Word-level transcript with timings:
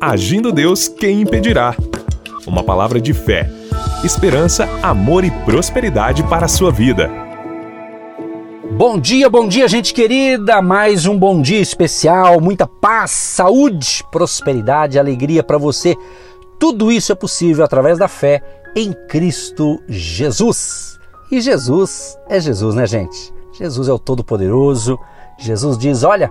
Agindo 0.00 0.50
Deus, 0.50 0.88
quem 0.88 1.20
impedirá? 1.20 1.76
Uma 2.46 2.64
palavra 2.64 2.98
de 2.98 3.12
fé, 3.12 3.50
esperança, 4.02 4.66
amor 4.82 5.24
e 5.24 5.30
prosperidade 5.30 6.22
para 6.22 6.46
a 6.46 6.48
sua 6.48 6.72
vida. 6.72 7.10
Bom 8.72 8.98
dia, 8.98 9.28
bom 9.28 9.46
dia, 9.46 9.68
gente 9.68 9.92
querida! 9.92 10.62
Mais 10.62 11.04
um 11.04 11.18
bom 11.18 11.42
dia 11.42 11.60
especial, 11.60 12.40
muita 12.40 12.66
paz, 12.66 13.10
saúde, 13.10 14.02
prosperidade, 14.10 14.98
alegria 14.98 15.42
para 15.42 15.58
você. 15.58 15.94
Tudo 16.58 16.90
isso 16.90 17.12
é 17.12 17.14
possível 17.14 17.62
através 17.62 17.98
da 17.98 18.08
fé 18.08 18.42
em 18.74 18.94
Cristo 19.06 19.82
Jesus. 19.86 20.98
E 21.30 21.42
Jesus 21.42 22.16
é 22.26 22.40
Jesus, 22.40 22.74
né, 22.74 22.86
gente? 22.86 23.34
Jesus 23.52 23.86
é 23.86 23.92
o 23.92 23.98
Todo-Poderoso. 23.98 24.98
Jesus 25.36 25.76
diz: 25.76 26.04
Olha, 26.04 26.30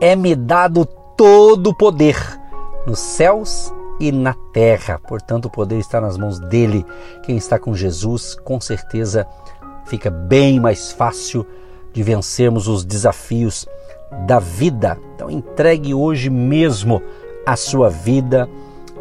é-me 0.00 0.36
dado 0.36 0.86
todo 1.16 1.70
o 1.70 1.74
poder 1.74 2.38
nos 2.86 2.98
céus 2.98 3.72
e 4.00 4.12
na 4.12 4.34
terra. 4.52 5.00
Portanto, 5.06 5.46
o 5.46 5.50
poder 5.50 5.78
está 5.78 6.00
nas 6.00 6.16
mãos 6.16 6.38
dele. 6.38 6.84
Quem 7.24 7.36
está 7.36 7.58
com 7.58 7.74
Jesus, 7.74 8.34
com 8.34 8.60
certeza 8.60 9.26
fica 9.86 10.10
bem 10.10 10.60
mais 10.60 10.92
fácil 10.92 11.46
de 11.92 12.02
vencermos 12.02 12.68
os 12.68 12.84
desafios 12.84 13.66
da 14.26 14.38
vida. 14.38 14.98
Então, 15.14 15.30
entregue 15.30 15.94
hoje 15.94 16.30
mesmo 16.30 17.02
a 17.46 17.56
sua 17.56 17.88
vida 17.88 18.48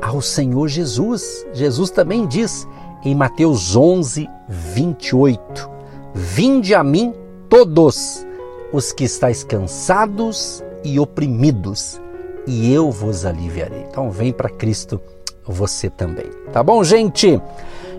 ao 0.02 0.22
Senhor 0.22 0.68
Jesus. 0.68 1.46
Jesus 1.54 1.90
também 1.90 2.26
diz 2.26 2.68
em 3.04 3.16
Mateus 3.16 3.76
11, 3.76 4.28
28: 4.50 5.70
Vinde 6.14 6.74
a 6.74 6.84
mim 6.84 7.14
todos 7.50 8.26
os 8.72 8.92
que 8.92 9.04
estáis 9.04 9.44
cansados 9.44 10.64
e 10.84 11.00
oprimidos, 11.00 12.02
e 12.48 12.74
eu 12.74 12.90
vos 12.90 13.26
aliviarei. 13.26 13.86
Então 13.88 14.10
vem 14.10 14.32
para 14.32 14.50
Cristo 14.50 15.00
você 15.46 15.90
também. 15.90 16.26
Tá 16.52 16.64
bom, 16.64 16.84
gente? 16.84 17.40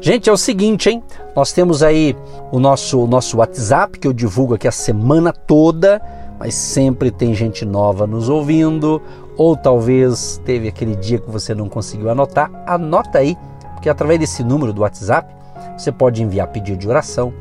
Gente, 0.00 0.28
é 0.28 0.32
o 0.32 0.36
seguinte, 0.36 0.90
hein? 0.90 1.02
Nós 1.34 1.52
temos 1.52 1.82
aí 1.82 2.16
o 2.50 2.58
nosso, 2.58 3.02
o 3.02 3.06
nosso 3.06 3.38
WhatsApp 3.38 3.98
que 3.98 4.06
eu 4.06 4.12
divulgo 4.12 4.54
aqui 4.54 4.68
a 4.68 4.72
semana 4.72 5.32
toda, 5.32 6.00
mas 6.38 6.54
sempre 6.54 7.10
tem 7.10 7.34
gente 7.34 7.64
nova 7.64 8.06
nos 8.06 8.28
ouvindo, 8.28 9.02
ou 9.36 9.56
talvez 9.56 10.40
teve 10.44 10.68
aquele 10.68 10.94
dia 10.94 11.18
que 11.18 11.30
você 11.30 11.54
não 11.54 11.68
conseguiu 11.68 12.10
anotar. 12.10 12.50
Anota 12.66 13.18
aí, 13.18 13.36
porque 13.74 13.88
através 13.88 14.20
desse 14.20 14.44
número 14.44 14.72
do 14.72 14.82
WhatsApp 14.82 15.34
você 15.76 15.90
pode 15.90 16.22
enviar 16.22 16.46
pedido 16.48 16.78
de 16.78 16.88
oração, 16.88 17.32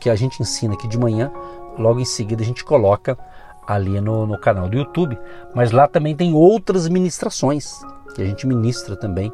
que 0.00 0.10
a 0.10 0.14
gente 0.14 0.40
ensina 0.40 0.74
aqui 0.74 0.88
de 0.88 0.98
manhã, 0.98 1.30
logo 1.78 2.00
em 2.00 2.04
seguida 2.04 2.42
a 2.42 2.46
gente 2.46 2.64
coloca 2.64 3.18
ali 3.66 4.00
no, 4.00 4.26
no 4.26 4.38
canal 4.38 4.68
do 4.68 4.76
YouTube, 4.76 5.18
mas 5.54 5.70
lá 5.72 5.86
também 5.86 6.16
tem 6.16 6.32
outras 6.32 6.88
ministrações 6.88 7.80
que 8.14 8.22
a 8.22 8.24
gente 8.24 8.46
ministra 8.46 8.96
também 8.96 9.32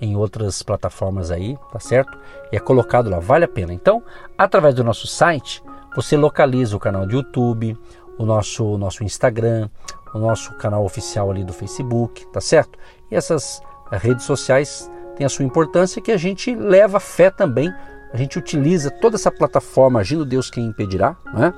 em 0.00 0.16
outras 0.16 0.62
plataformas 0.62 1.30
aí, 1.30 1.58
tá 1.72 1.78
certo? 1.78 2.18
E 2.52 2.56
é 2.56 2.60
colocado 2.60 3.08
lá, 3.08 3.18
vale 3.18 3.44
a 3.44 3.48
pena. 3.48 3.72
Então, 3.72 4.02
através 4.36 4.74
do 4.74 4.84
nosso 4.84 5.06
site, 5.06 5.62
você 5.94 6.16
localiza 6.16 6.76
o 6.76 6.80
canal 6.80 7.06
do 7.06 7.14
YouTube, 7.14 7.76
o 8.18 8.24
nosso, 8.24 8.64
o 8.64 8.78
nosso 8.78 9.04
Instagram, 9.04 9.68
o 10.14 10.18
nosso 10.18 10.54
canal 10.54 10.84
oficial 10.84 11.30
ali 11.30 11.44
do 11.44 11.52
Facebook, 11.52 12.26
tá 12.28 12.40
certo? 12.40 12.78
E 13.10 13.14
essas 13.14 13.62
redes 13.90 14.24
sociais 14.24 14.90
têm 15.16 15.26
a 15.26 15.30
sua 15.30 15.44
importância 15.44 16.02
que 16.02 16.12
a 16.12 16.16
gente 16.16 16.54
leva 16.54 17.00
fé 17.00 17.30
também 17.30 17.72
a 18.12 18.16
gente 18.16 18.38
utiliza 18.38 18.90
toda 18.90 19.16
essa 19.16 19.30
plataforma 19.30 20.00
Agindo 20.00 20.24
Deus 20.24 20.50
Quem 20.50 20.66
Impedirá 20.66 21.16
né, 21.34 21.52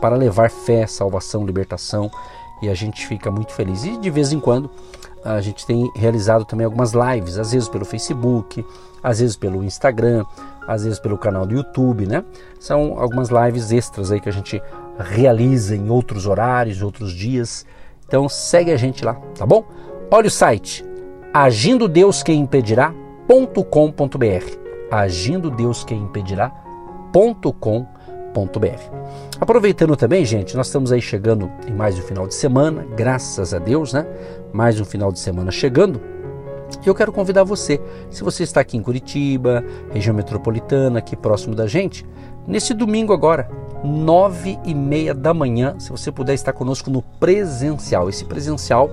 para 0.00 0.16
levar 0.16 0.50
fé, 0.50 0.86
salvação, 0.86 1.44
libertação 1.44 2.10
e 2.62 2.68
a 2.68 2.74
gente 2.74 3.06
fica 3.06 3.30
muito 3.30 3.52
feliz. 3.52 3.84
E 3.84 3.96
de 3.96 4.10
vez 4.10 4.32
em 4.32 4.40
quando 4.40 4.70
a 5.24 5.40
gente 5.40 5.66
tem 5.66 5.90
realizado 5.94 6.44
também 6.44 6.64
algumas 6.64 6.92
lives, 6.92 7.38
às 7.38 7.52
vezes 7.52 7.68
pelo 7.68 7.84
Facebook, 7.84 8.64
às 9.02 9.20
vezes 9.20 9.36
pelo 9.36 9.62
Instagram, 9.62 10.24
às 10.66 10.84
vezes 10.84 10.98
pelo 10.98 11.18
canal 11.18 11.46
do 11.46 11.54
YouTube, 11.54 12.06
né? 12.06 12.24
São 12.58 12.98
algumas 12.98 13.28
lives 13.28 13.72
extras 13.72 14.12
aí 14.12 14.20
que 14.20 14.28
a 14.28 14.32
gente 14.32 14.62
realiza 14.98 15.74
em 15.74 15.90
outros 15.90 16.26
horários, 16.26 16.82
outros 16.82 17.12
dias. 17.12 17.64
Então 18.06 18.28
segue 18.28 18.72
a 18.72 18.76
gente 18.76 19.04
lá, 19.04 19.14
tá 19.36 19.46
bom? 19.46 19.64
Olha 20.10 20.28
o 20.28 20.30
site 20.30 20.84
agindo 21.32 21.86
Deus 21.86 22.22
quem 22.22 22.40
impedirá.com.br 22.40 24.67
agindo 24.90 25.50
Deus 25.50 25.84
quem 25.84 26.02
impedirá.com.br. 26.02 27.88
Aproveitando 29.40 29.96
também, 29.96 30.24
gente, 30.24 30.56
nós 30.56 30.66
estamos 30.66 30.92
aí 30.92 31.00
chegando 31.00 31.50
em 31.66 31.72
mais 31.72 31.98
um 31.98 32.02
final 32.02 32.26
de 32.26 32.34
semana, 32.34 32.86
graças 32.96 33.54
a 33.54 33.58
Deus, 33.58 33.92
né? 33.92 34.06
Mais 34.52 34.80
um 34.80 34.84
final 34.84 35.10
de 35.12 35.18
semana 35.18 35.50
chegando. 35.50 36.00
E 36.84 36.88
eu 36.88 36.94
quero 36.94 37.12
convidar 37.12 37.44
você, 37.44 37.80
se 38.10 38.22
você 38.22 38.42
está 38.42 38.60
aqui 38.60 38.76
em 38.76 38.82
Curitiba, 38.82 39.64
região 39.90 40.14
metropolitana, 40.14 40.98
aqui 40.98 41.16
próximo 41.16 41.54
da 41.54 41.66
gente, 41.66 42.04
nesse 42.46 42.74
domingo 42.74 43.12
agora, 43.12 43.50
nove 43.82 44.58
e 44.64 44.74
meia 44.74 45.14
da 45.14 45.32
manhã, 45.32 45.76
se 45.78 45.90
você 45.90 46.12
puder 46.12 46.34
estar 46.34 46.52
conosco 46.52 46.90
no 46.90 47.00
presencial. 47.00 48.08
Esse 48.08 48.24
presencial 48.24 48.90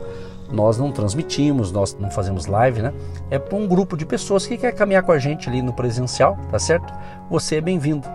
nós 0.56 0.78
não 0.78 0.92
transmitimos, 0.92 1.72
nós 1.72 1.96
não 2.00 2.10
fazemos 2.10 2.46
live, 2.46 2.82
né? 2.82 2.94
É 3.30 3.38
para 3.38 3.58
um 3.58 3.68
grupo 3.68 3.98
de 3.98 4.06
pessoas 4.06 4.48
que 4.48 4.58
quer 4.58 4.72
caminhar 4.72 5.04
com 5.04 5.12
a 5.12 5.20
gente 5.20 5.50
ali 5.50 5.62
no 5.62 5.74
presencial, 5.74 6.38
tá 6.50 6.58
certo? 6.58 6.92
Você 7.30 7.58
é 7.58 7.62
bem-vindo. 7.62 8.08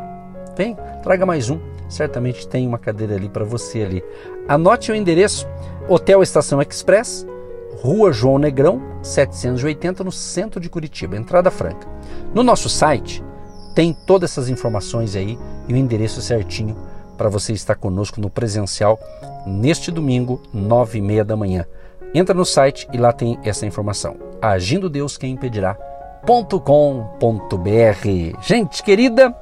Vem, 0.57 0.77
traga 1.03 1.27
mais 1.27 1.51
um. 1.51 1.61
Certamente 1.89 2.49
tem 2.49 2.67
uma 2.67 2.79
cadeira 2.79 3.15
ali 3.15 3.29
para 3.29 3.45
você 3.45 3.83
ali. 3.83 4.03
Anote 4.49 4.91
o 4.91 4.95
endereço: 4.95 5.47
Hotel 5.89 6.23
Estação 6.23 6.63
Express, 6.63 7.27
Rua 7.83 8.13
João 8.13 8.39
Negrão, 8.39 8.81
780, 9.03 10.03
no 10.03 10.11
centro 10.13 10.61
de 10.61 10.71
Curitiba, 10.71 11.17
entrada 11.17 11.51
franca. 11.51 11.87
No 12.35 12.43
nosso 12.43 12.69
site 12.69 13.23
tem 13.75 13.93
todas 13.93 14.31
essas 14.31 14.49
informações 14.49 15.15
aí 15.15 15.39
e 15.69 15.75
o 15.75 15.77
endereço 15.77 16.21
certinho 16.23 16.77
para 17.17 17.29
você 17.29 17.53
estar 17.53 17.75
conosco 17.75 18.21
no 18.21 18.31
presencial 18.31 18.99
neste 19.47 19.91
domingo, 19.91 20.41
nove 20.55 20.99
e 20.99 21.03
meia 21.03 21.25
da 21.25 21.37
manhã. 21.37 21.67
Entra 22.13 22.35
no 22.35 22.45
site 22.45 22.89
e 22.93 22.99
lá 22.99 23.13
tem 23.13 23.39
essa 23.45 23.65
informação. 23.67 24.17
Agindo 24.43 24.91
Deus 24.91 25.17
quem 25.17 25.33
impedirá. 25.33 25.77
.com.br. 26.27 27.19
Gente 28.43 28.83
querida, 28.83 29.35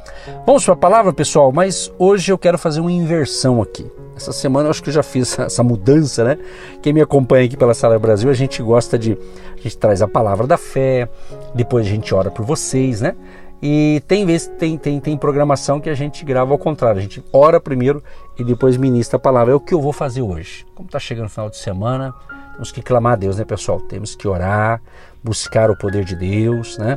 vamos 0.47 0.65
para 0.65 0.75
a 0.75 0.77
palavra, 0.77 1.13
pessoal, 1.13 1.51
mas 1.51 1.93
hoje 1.99 2.31
eu 2.31 2.39
quero 2.39 2.57
fazer 2.57 2.81
uma 2.81 2.93
inversão 2.93 3.61
aqui. 3.61 3.91
Essa 4.15 4.33
semana 4.33 4.67
eu 4.67 4.71
acho 4.71 4.83
que 4.83 4.89
eu 4.89 4.95
já 4.95 5.03
fiz 5.03 5.37
essa 5.39 5.63
mudança, 5.63 6.25
né? 6.25 6.39
Quem 6.83 6.93
me 6.93 7.01
acompanha 7.01 7.47
aqui 7.47 7.57
pela 7.57 7.75
Sala 7.75 7.99
Brasil, 7.99 8.31
a 8.31 8.35
gente 8.35 8.63
gosta 8.63 8.99
de. 8.99 9.19
A 9.57 9.61
gente 9.61 9.77
traz 9.77 10.03
a 10.03 10.09
palavra 10.09 10.47
da 10.47 10.57
fé, 10.57 11.09
depois 11.55 11.87
a 11.87 11.89
gente 11.89 12.15
ora 12.15 12.31
por 12.31 12.45
vocês, 12.45 13.01
né? 13.01 13.17
E 13.61 14.03
tem 14.07 14.25
vezes 14.25 14.47
tem, 14.59 14.79
tem, 14.79 15.01
tem 15.01 15.17
programação 15.17 15.81
que 15.81 15.91
a 15.91 15.95
gente 15.95 16.25
grava 16.25 16.53
ao 16.53 16.59
contrário, 16.59 16.99
a 16.99 17.03
gente 17.03 17.25
ora 17.33 17.61
primeiro 17.61 18.03
e 18.39 18.45
depois 18.45 18.77
ministra 18.77 19.17
a 19.17 19.21
palavra. 19.21 19.53
É 19.53 19.57
o 19.57 19.61
que 19.61 19.75
eu 19.75 19.81
vou 19.81 19.93
fazer 19.93 20.23
hoje. 20.23 20.65
Como 20.75 20.87
está 20.87 20.99
chegando 20.99 21.27
o 21.27 21.31
final 21.31 21.51
de 21.51 21.57
semana, 21.57 22.15
temos 22.53 22.71
que 22.71 22.83
clamar 22.83 23.15
a 23.15 23.17
Deus, 23.17 23.39
né, 23.39 23.45
pessoal? 23.45 23.81
Temos 23.81 24.15
que 24.15 24.29
orar, 24.29 24.81
buscar 25.23 25.71
o 25.71 25.77
poder 25.77 26.05
de 26.05 26.15
Deus, 26.15 26.79
né? 26.79 26.97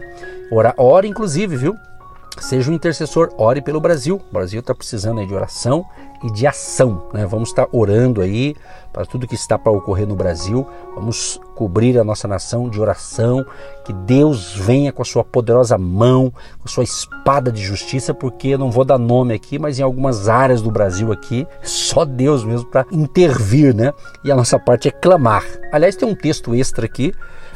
Orar, 0.52 0.74
ora 0.78 1.08
inclusive, 1.08 1.56
viu? 1.56 1.75
Seja 2.39 2.72
um 2.72 2.74
intercessor, 2.74 3.30
ore 3.38 3.62
pelo 3.62 3.81
Brasil. 3.81 4.22
O 4.30 4.33
Brasil 4.33 4.62
está 4.62 4.74
precisando 4.74 5.25
de 5.25 5.33
oração 5.33 5.86
e 6.24 6.31
de 6.31 6.48
ação. 6.48 7.07
Né? 7.13 7.25
Vamos 7.25 7.50
estar 7.50 7.68
orando 7.72 8.22
aí 8.22 8.56
para 8.92 9.06
tudo 9.06 9.28
que 9.28 9.36
está 9.36 9.60
para 9.60 9.72
ocorrer 9.72 10.07
no 10.07 10.16
Brasil. 10.16 10.68
Vamos 10.95 11.39
cobrir 11.56 12.00
a 12.00 12.04
nossa 12.04 12.28
nação 12.28 12.69
de 12.69 12.80
oração. 12.80 13.45
Que 13.86 13.92
Deus 13.92 14.56
venha 14.56 14.92
com 14.92 15.01
a 15.01 15.06
sua 15.06 15.24
poderosa 15.24 15.78
mão, 15.78 16.31
com 16.31 16.66
a 16.66 16.69
sua 16.69 16.83
espada 16.83 17.51
de 17.51 17.62
justiça, 17.62 18.13
porque 18.13 18.57
não 18.57 18.72
vou 18.72 18.86
dar 18.86 18.98
nome 18.98 19.33
aqui, 19.33 19.60
mas 19.60 19.78
em 19.78 19.83
algumas 19.83 20.30
áreas 20.30 20.62
do 20.62 20.72
Brasil 20.72 21.12
aqui, 21.12 21.45
só 21.62 22.06
Deus 22.06 22.44
mesmo 22.44 22.66
para 22.69 22.86
intervir, 22.92 23.75
né? 23.75 23.92
E 24.24 24.31
a 24.31 24.36
nossa 24.36 24.57
parte 24.57 24.88
é 24.88 24.92
clamar. 24.92 25.44
Aliás, 25.72 25.95
tem 25.95 26.07
um 26.07 26.16
texto 26.16 26.56
extra 26.56 26.86
aqui 26.86 27.13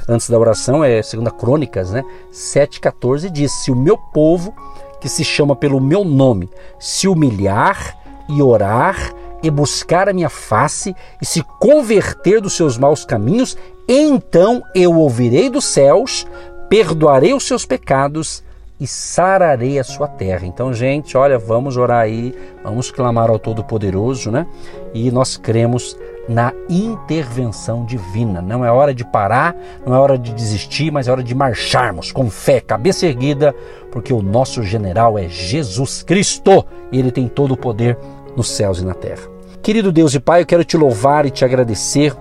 antes 0.07 0.29
da 0.29 0.39
oração, 0.39 0.83
é 0.83 1.01
segunda 1.01 1.31
Crônicas, 1.31 1.91
né? 1.91 2.03
7:14 2.31 3.29
diz: 3.29 3.51
"Se 3.51 3.71
o 3.71 3.75
meu 3.75 3.97
povo 3.97 4.53
que 4.99 5.09
se 5.09 5.23
chama 5.23 5.55
pelo 5.55 5.79
meu 5.79 6.03
nome, 6.03 6.49
se 6.79 7.07
humilhar 7.07 7.97
e 8.27 8.41
orar 8.41 9.13
e 9.43 9.51
buscar 9.51 10.09
a 10.09 10.13
minha 10.13 10.29
face 10.29 10.95
e 11.21 11.25
se 11.25 11.43
converter 11.59 12.41
dos 12.41 12.53
seus 12.53 12.77
maus 12.77 13.05
caminhos, 13.05 13.57
então 13.87 14.63
eu 14.73 14.95
ouvirei 14.95 15.49
dos 15.49 15.65
céus, 15.65 16.25
perdoarei 16.69 17.33
os 17.33 17.45
seus 17.45 17.65
pecados 17.65 18.43
e 18.85 18.87
sararei 18.87 19.79
a 19.79 19.83
sua 19.83 20.07
terra. 20.07 20.45
Então, 20.45 20.71
gente, 20.71 21.17
olha, 21.17 21.39
vamos 21.39 21.75
orar 21.75 22.01
aí, 22.01 22.35
vamos 22.63 22.91
clamar 22.91 23.31
ao 23.31 23.39
Todo-Poderoso, 23.39 24.29
né? 24.29 24.45
E 24.93 25.09
nós 25.09 25.37
cremos 25.37 25.97
na 26.29 26.53
intervenção 26.69 27.83
divina. 27.83 28.43
Não 28.43 28.63
é 28.63 28.71
hora 28.71 28.93
de 28.93 29.03
parar, 29.03 29.55
não 29.83 29.95
é 29.95 29.97
hora 29.97 30.19
de 30.19 30.31
desistir, 30.33 30.91
mas 30.91 31.07
é 31.07 31.11
hora 31.11 31.23
de 31.23 31.33
marcharmos 31.33 32.11
com 32.11 32.29
fé, 32.29 32.61
cabeça 32.61 33.07
erguida, 33.07 33.55
porque 33.91 34.13
o 34.13 34.21
nosso 34.21 34.61
general 34.61 35.17
é 35.17 35.27
Jesus 35.27 36.03
Cristo 36.03 36.63
e 36.91 36.99
ele 36.99 37.09
tem 37.11 37.27
todo 37.27 37.55
o 37.55 37.57
poder 37.57 37.97
nos 38.37 38.49
céus 38.49 38.79
e 38.79 38.85
na 38.85 38.93
terra. 38.93 39.23
Querido 39.63 39.91
Deus 39.91 40.13
e 40.13 40.19
Pai, 40.19 40.43
eu 40.43 40.45
quero 40.45 40.63
te 40.63 40.77
louvar 40.77 41.25
e 41.25 41.31
te 41.31 41.43
agradecer 41.43 42.15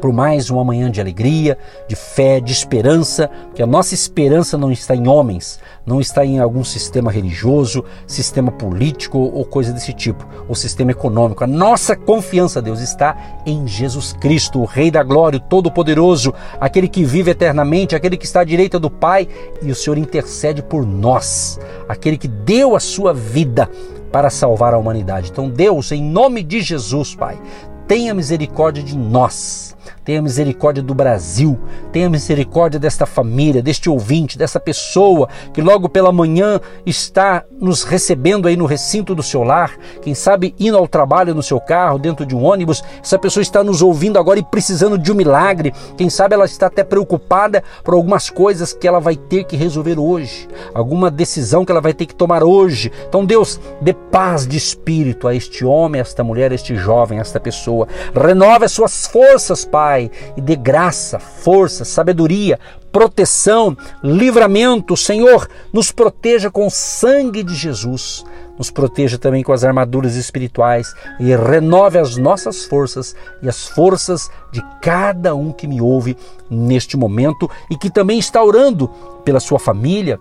por 0.00 0.12
mais 0.12 0.50
uma 0.50 0.64
manhã 0.64 0.90
de 0.90 1.00
alegria, 1.00 1.58
de 1.86 1.96
fé, 1.96 2.40
de 2.40 2.52
esperança, 2.52 3.30
que 3.54 3.62
a 3.62 3.66
nossa 3.66 3.94
esperança 3.94 4.56
não 4.56 4.70
está 4.70 4.94
em 4.94 5.08
homens, 5.08 5.58
não 5.84 6.00
está 6.00 6.24
em 6.24 6.38
algum 6.38 6.64
sistema 6.64 7.10
religioso, 7.10 7.84
sistema 8.06 8.50
político 8.50 9.18
ou 9.18 9.44
coisa 9.44 9.72
desse 9.72 9.92
tipo, 9.92 10.26
ou 10.48 10.54
sistema 10.54 10.90
econômico. 10.90 11.44
A 11.44 11.46
nossa 11.46 11.96
confiança, 11.96 12.62
Deus, 12.62 12.80
está 12.80 13.16
em 13.44 13.66
Jesus 13.66 14.12
Cristo, 14.12 14.60
o 14.60 14.64
Rei 14.64 14.90
da 14.90 15.02
Glória, 15.02 15.38
o 15.38 15.40
Todo-Poderoso, 15.40 16.32
aquele 16.60 16.88
que 16.88 17.04
vive 17.04 17.30
eternamente, 17.30 17.94
aquele 17.94 18.16
que 18.16 18.26
está 18.26 18.40
à 18.40 18.44
direita 18.44 18.78
do 18.78 18.90
Pai, 18.90 19.28
e 19.62 19.70
o 19.70 19.74
Senhor 19.74 19.98
intercede 19.98 20.62
por 20.62 20.86
nós, 20.86 21.58
aquele 21.88 22.16
que 22.16 22.28
deu 22.28 22.76
a 22.76 22.80
sua 22.80 23.12
vida 23.12 23.68
para 24.12 24.30
salvar 24.30 24.74
a 24.74 24.78
humanidade. 24.78 25.30
Então, 25.30 25.48
Deus, 25.48 25.92
em 25.92 26.02
nome 26.02 26.42
de 26.42 26.60
Jesus, 26.60 27.14
Pai, 27.14 27.38
tenha 27.86 28.14
misericórdia 28.14 28.82
de 28.82 28.96
nós 28.96 29.76
tenha 30.08 30.22
misericórdia 30.22 30.82
do 30.82 30.94
Brasil, 30.94 31.58
tenha 31.92 32.08
misericórdia 32.08 32.80
desta 32.80 33.04
família, 33.04 33.60
deste 33.60 33.90
ouvinte, 33.90 34.38
dessa 34.38 34.58
pessoa 34.58 35.28
que 35.52 35.60
logo 35.60 35.86
pela 35.86 36.10
manhã 36.10 36.58
está 36.86 37.44
nos 37.60 37.82
recebendo 37.82 38.48
aí 38.48 38.56
no 38.56 38.64
recinto 38.64 39.14
do 39.14 39.22
seu 39.22 39.42
lar, 39.42 39.76
quem 40.00 40.14
sabe 40.14 40.54
indo 40.58 40.78
ao 40.78 40.88
trabalho 40.88 41.34
no 41.34 41.42
seu 41.42 41.60
carro, 41.60 41.98
dentro 41.98 42.24
de 42.24 42.34
um 42.34 42.42
ônibus, 42.42 42.82
essa 43.04 43.18
pessoa 43.18 43.42
está 43.42 43.62
nos 43.62 43.82
ouvindo 43.82 44.18
agora 44.18 44.38
e 44.38 44.42
precisando 44.42 44.96
de 44.96 45.12
um 45.12 45.14
milagre, 45.14 45.74
quem 45.94 46.08
sabe 46.08 46.34
ela 46.34 46.46
está 46.46 46.68
até 46.68 46.82
preocupada 46.82 47.62
por 47.84 47.92
algumas 47.92 48.30
coisas 48.30 48.72
que 48.72 48.88
ela 48.88 49.00
vai 49.00 49.14
ter 49.14 49.44
que 49.44 49.58
resolver 49.58 49.98
hoje, 49.98 50.48
alguma 50.72 51.10
decisão 51.10 51.66
que 51.66 51.70
ela 51.70 51.82
vai 51.82 51.92
ter 51.92 52.06
que 52.06 52.14
tomar 52.14 52.42
hoje. 52.42 52.90
Então, 53.06 53.26
Deus, 53.26 53.60
dê 53.78 53.92
paz 53.92 54.46
de 54.46 54.56
espírito 54.56 55.28
a 55.28 55.34
este 55.34 55.66
homem, 55.66 56.00
a 56.00 56.02
esta 56.02 56.24
mulher, 56.24 56.50
a 56.50 56.54
este 56.54 56.74
jovem, 56.76 57.18
a 57.18 57.20
esta 57.20 57.38
pessoa. 57.38 57.86
Renove 58.14 58.64
as 58.64 58.72
suas 58.72 59.06
forças, 59.06 59.66
Pai 59.66 59.97
Pai, 59.98 60.10
e 60.36 60.40
dê 60.40 60.54
graça, 60.54 61.18
força, 61.18 61.84
sabedoria, 61.84 62.60
proteção, 62.92 63.76
livramento. 64.02 64.96
Senhor, 64.96 65.48
nos 65.72 65.90
proteja 65.90 66.50
com 66.50 66.68
o 66.68 66.70
sangue 66.70 67.42
de 67.42 67.54
Jesus. 67.54 68.24
Nos 68.56 68.70
proteja 68.70 69.18
também 69.18 69.42
com 69.42 69.52
as 69.52 69.64
armaduras 69.64 70.14
espirituais 70.14 70.94
e 71.18 71.34
renove 71.34 71.98
as 71.98 72.16
nossas 72.16 72.64
forças 72.64 73.14
e 73.42 73.48
as 73.48 73.66
forças 73.66 74.30
de 74.52 74.62
cada 74.80 75.34
um 75.34 75.52
que 75.52 75.66
me 75.66 75.80
ouve 75.80 76.16
neste 76.48 76.96
momento 76.96 77.50
e 77.70 77.76
que 77.76 77.90
também 77.90 78.18
está 78.18 78.42
orando 78.42 78.88
pela 79.24 79.40
sua 79.40 79.58
família, 79.58 80.20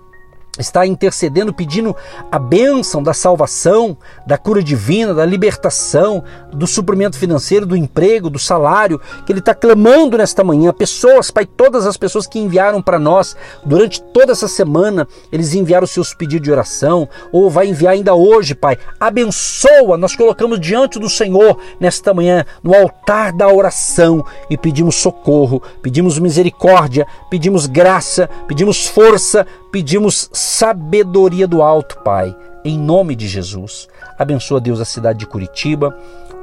está 0.58 0.86
intercedendo, 0.86 1.54
pedindo 1.54 1.96
a 2.32 2.40
bênção 2.40 3.02
da 3.02 3.14
salvação, 3.14 3.98
da 4.26 4.38
cura 4.38 4.64
divina, 4.64 5.14
da 5.14 5.26
libertação, 5.26 6.24
do 6.52 6.68
suprimento 6.68 7.18
financeiro, 7.18 7.66
do 7.66 7.76
emprego, 7.76 8.30
do 8.30 8.40
salário, 8.40 9.00
que 9.26 9.32
ele 9.32 9.40
está 9.40 9.54
clamando 9.54 10.18
nesta 10.18 10.44
manhã. 10.44 10.74
Pessoas, 10.74 11.32
Pai, 11.32 11.46
todas 11.46 11.86
as 11.86 11.98
pessoas 11.98 12.28
que 12.28 12.40
enviaram 12.40 12.82
para 12.82 13.00
nós 13.00 13.36
durante 13.66 14.02
toda 14.02 14.32
essa 14.32 14.48
semana, 14.48 15.08
eles 15.32 15.54
enviaram 15.54 15.88
seus 15.88 16.14
pedidos 16.14 16.46
de 16.46 16.52
oração, 16.52 17.08
ou 17.32 17.50
vai 17.50 17.68
enviar 17.68 17.94
ainda 17.94 18.14
hoje, 18.14 18.56
Pai. 18.56 18.78
Abençoa, 19.00 19.98
nós 19.98 20.16
colocamos 20.16 20.60
diante 20.60 21.00
do 21.00 21.10
Senhor 21.10 21.58
nesta 21.80 22.14
manhã, 22.14 22.46
no 22.64 22.74
altar 22.74 23.32
da 23.34 23.48
oração, 23.48 24.26
e 24.50 24.58
pedimos 24.58 24.96
socorro, 24.96 25.62
pedimos 25.82 26.20
misericórdia, 26.20 27.06
pedimos 27.30 27.66
graça, 27.66 28.30
pedimos 28.48 28.86
força, 28.88 29.46
pedimos 29.72 30.30
sabedoria 30.32 31.48
do 31.48 31.62
alto, 31.62 31.98
Pai, 32.04 32.36
em 32.64 32.78
nome 32.78 33.16
de 33.16 33.28
Jesus. 33.28 33.88
Abençoa 34.18 34.60
Deus 34.60 34.80
a 34.80 34.86
cidade 34.86 35.20
de 35.20 35.26
Curitiba, 35.26 35.96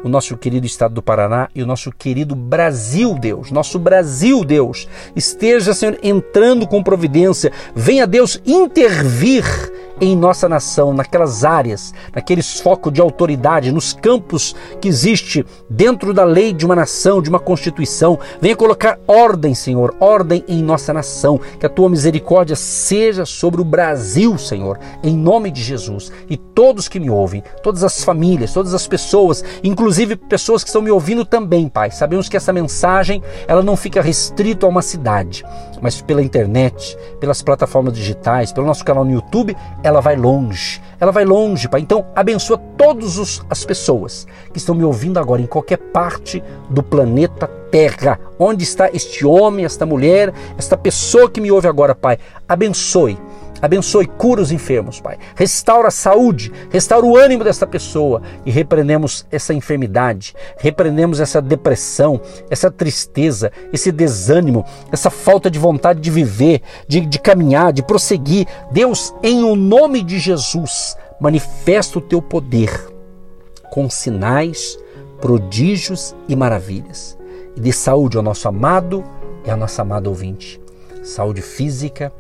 o 0.05 0.09
nosso 0.09 0.37
querido 0.37 0.67
estado 0.67 0.94
do 0.94 1.03
Paraná 1.03 1.49
e 1.55 1.62
o 1.62 1.67
nosso 1.67 1.91
querido 1.91 2.35
Brasil, 2.35 3.15
Deus. 3.19 3.50
Nosso 3.50 3.79
Brasil, 3.79 4.44
Deus. 4.44 4.87
Esteja, 5.17 5.73
Senhor, 5.73 5.99
entrando 6.03 6.67
com 6.67 6.82
providência. 6.82 7.50
Venha, 7.75 8.06
Deus, 8.06 8.41
intervir 8.44 9.44
em 10.00 10.17
nossa 10.17 10.49
nação, 10.49 10.93
naquelas 10.93 11.44
áreas, 11.44 11.94
naqueles 12.14 12.61
focos 12.61 12.93
de 12.93 13.00
autoridade, 13.00 13.73
nos 13.73 13.93
campos 13.93 14.55
que 14.81 14.88
existe 14.88 15.44
dentro 15.69 16.12
da 16.12 16.25
lei 16.25 16.52
de 16.52 16.67
uma 16.67 16.76
nação, 16.76 17.23
de 17.23 17.29
uma 17.29 17.38
constituição. 17.38 18.19
Venha 18.41 18.56
colocar 18.56 18.99
ordem, 19.06 19.55
Senhor, 19.55 19.94
ordem 20.00 20.44
em 20.49 20.62
nossa 20.62 20.93
nação. 20.93 21.41
Que 21.58 21.67
a 21.67 21.69
tua 21.69 21.88
misericórdia 21.88 22.56
seja 22.56 23.25
sobre 23.25 23.61
o 23.61 23.64
Brasil, 23.64 24.37
Senhor, 24.38 24.79
em 25.02 25.17
nome 25.17 25.50
de 25.50 25.62
Jesus. 25.62 26.11
E 26.29 26.37
todos 26.37 26.88
que 26.88 27.00
me 27.00 27.11
ouvem, 27.11 27.43
todas 27.62 27.85
as 27.85 28.02
famílias, 28.02 28.52
todas 28.52 28.75
as 28.75 28.87
pessoas, 28.87 29.44
inclusive 29.62 30.17
pessoas 30.17 30.62
que 30.62 30.69
estão 30.69 30.82
me 30.82 30.91
ouvindo 30.91 31.25
também, 31.25 31.69
Pai. 31.69 31.91
Sabemos 31.91 32.29
que 32.29 32.37
essa 32.37 32.52
mensagem, 32.52 33.23
ela 33.46 33.63
não 33.63 33.77
fica 33.77 34.03
restrita 34.03 34.67
a 34.67 34.69
uma 34.69 34.82
cidade, 34.82 35.44
mas 35.81 36.00
pela 36.00 36.22
internet, 36.22 36.96
pelas 37.20 37.43
plataformas 37.43 37.94
digitais, 37.94 38.52
pelo 38.52 38.66
nosso 38.66 38.84
canal 38.84 39.04
no 39.04 39.12
YouTube, 39.12 39.56
ela 39.82 40.00
vai 40.00 40.16
longe. 40.16 40.81
Ela 41.00 41.12
vai 41.12 41.24
longe, 41.24 41.69
Pai. 41.69 41.81
Então, 41.81 42.06
abençoa 42.14 42.58
todas 42.76 43.43
as 43.48 43.64
pessoas 43.64 44.26
que 44.52 44.58
estão 44.58 44.74
me 44.74 44.84
ouvindo 44.84 45.19
agora 45.19 45.43
em 45.43 45.46
qualquer 45.46 45.78
parte 45.78 46.43
do 46.70 46.82
planeta 46.82 47.46
Terra. 47.70 48.19
Onde 48.38 48.62
está 48.64 48.88
este 48.93 49.26
homem, 49.26 49.64
esta 49.64 49.84
mulher, 49.84 50.32
esta 50.56 50.76
pessoa 50.76 51.28
que 51.31 51.40
me 51.40 51.50
ouve 51.50 51.66
agora, 51.69 51.94
Pai? 51.94 52.19
Abençoe 52.48 53.19
Abençoe, 53.65 54.06
cura 54.06 54.43
os 54.43 54.53
enfermos, 54.53 55.01
Pai. 55.01 55.17
Restaura 55.35 55.89
a 55.89 55.91
saúde, 55.91 56.53
restaura 56.69 57.06
o 57.06 57.17
ânimo 57.17 57.43
dessa 57.43 57.67
pessoa 57.67 58.21
e 58.44 58.51
repreendemos 58.51 59.25
essa 59.33 59.55
enfermidade, 59.55 60.35
repreendemos 60.59 61.19
essa 61.19 61.41
depressão, 61.41 62.21
essa 62.51 62.71
tristeza, 62.71 63.51
esse 63.73 63.91
desânimo, 63.91 64.67
essa 64.93 65.09
falta 65.09 65.51
de 65.51 65.59
vontade 65.59 65.99
de 65.99 66.11
viver, 66.11 66.61
de, 66.87 67.01
de 67.01 67.19
caminhar, 67.19 67.73
de 67.73 67.83
prosseguir. 67.83 68.47
Deus, 68.71 69.15
em 69.23 69.43
o 69.43 69.56
nome 69.56 70.03
de 70.03 70.19
Jesus, 70.19 70.94
manifesta 71.19 71.99
o 71.99 72.03
teu 72.03 72.21
poder 72.21 72.71
com 73.71 73.89
sinais, 73.89 74.79
prodígios 75.23 76.15
e 76.29 76.37
maravilhas. 76.37 77.17
E 77.56 77.61
dê 77.61 77.73
saúde 77.73 78.19
ao 78.19 78.23
nosso 78.23 78.47
amado 78.47 79.03
e 79.43 79.51
à 79.51 79.56
nossa 79.56 79.81
amada 79.81 80.11
ouvinte. 80.11 80.61
Saúde 81.03 81.41
física, 81.41 82.13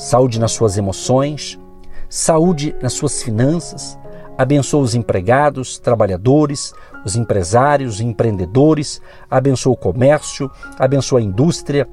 saúde 0.00 0.40
nas 0.40 0.52
suas 0.52 0.78
emoções, 0.78 1.60
saúde 2.08 2.74
nas 2.80 2.94
suas 2.94 3.22
finanças. 3.22 3.98
Abençoa 4.38 4.80
os 4.80 4.94
empregados, 4.94 5.78
trabalhadores, 5.78 6.72
os 7.04 7.16
empresários, 7.16 8.00
empreendedores. 8.00 9.02
Abençoa 9.30 9.74
o 9.74 9.76
comércio, 9.76 10.50
abençoa 10.78 11.20
a 11.20 11.22
indústria, 11.22 11.86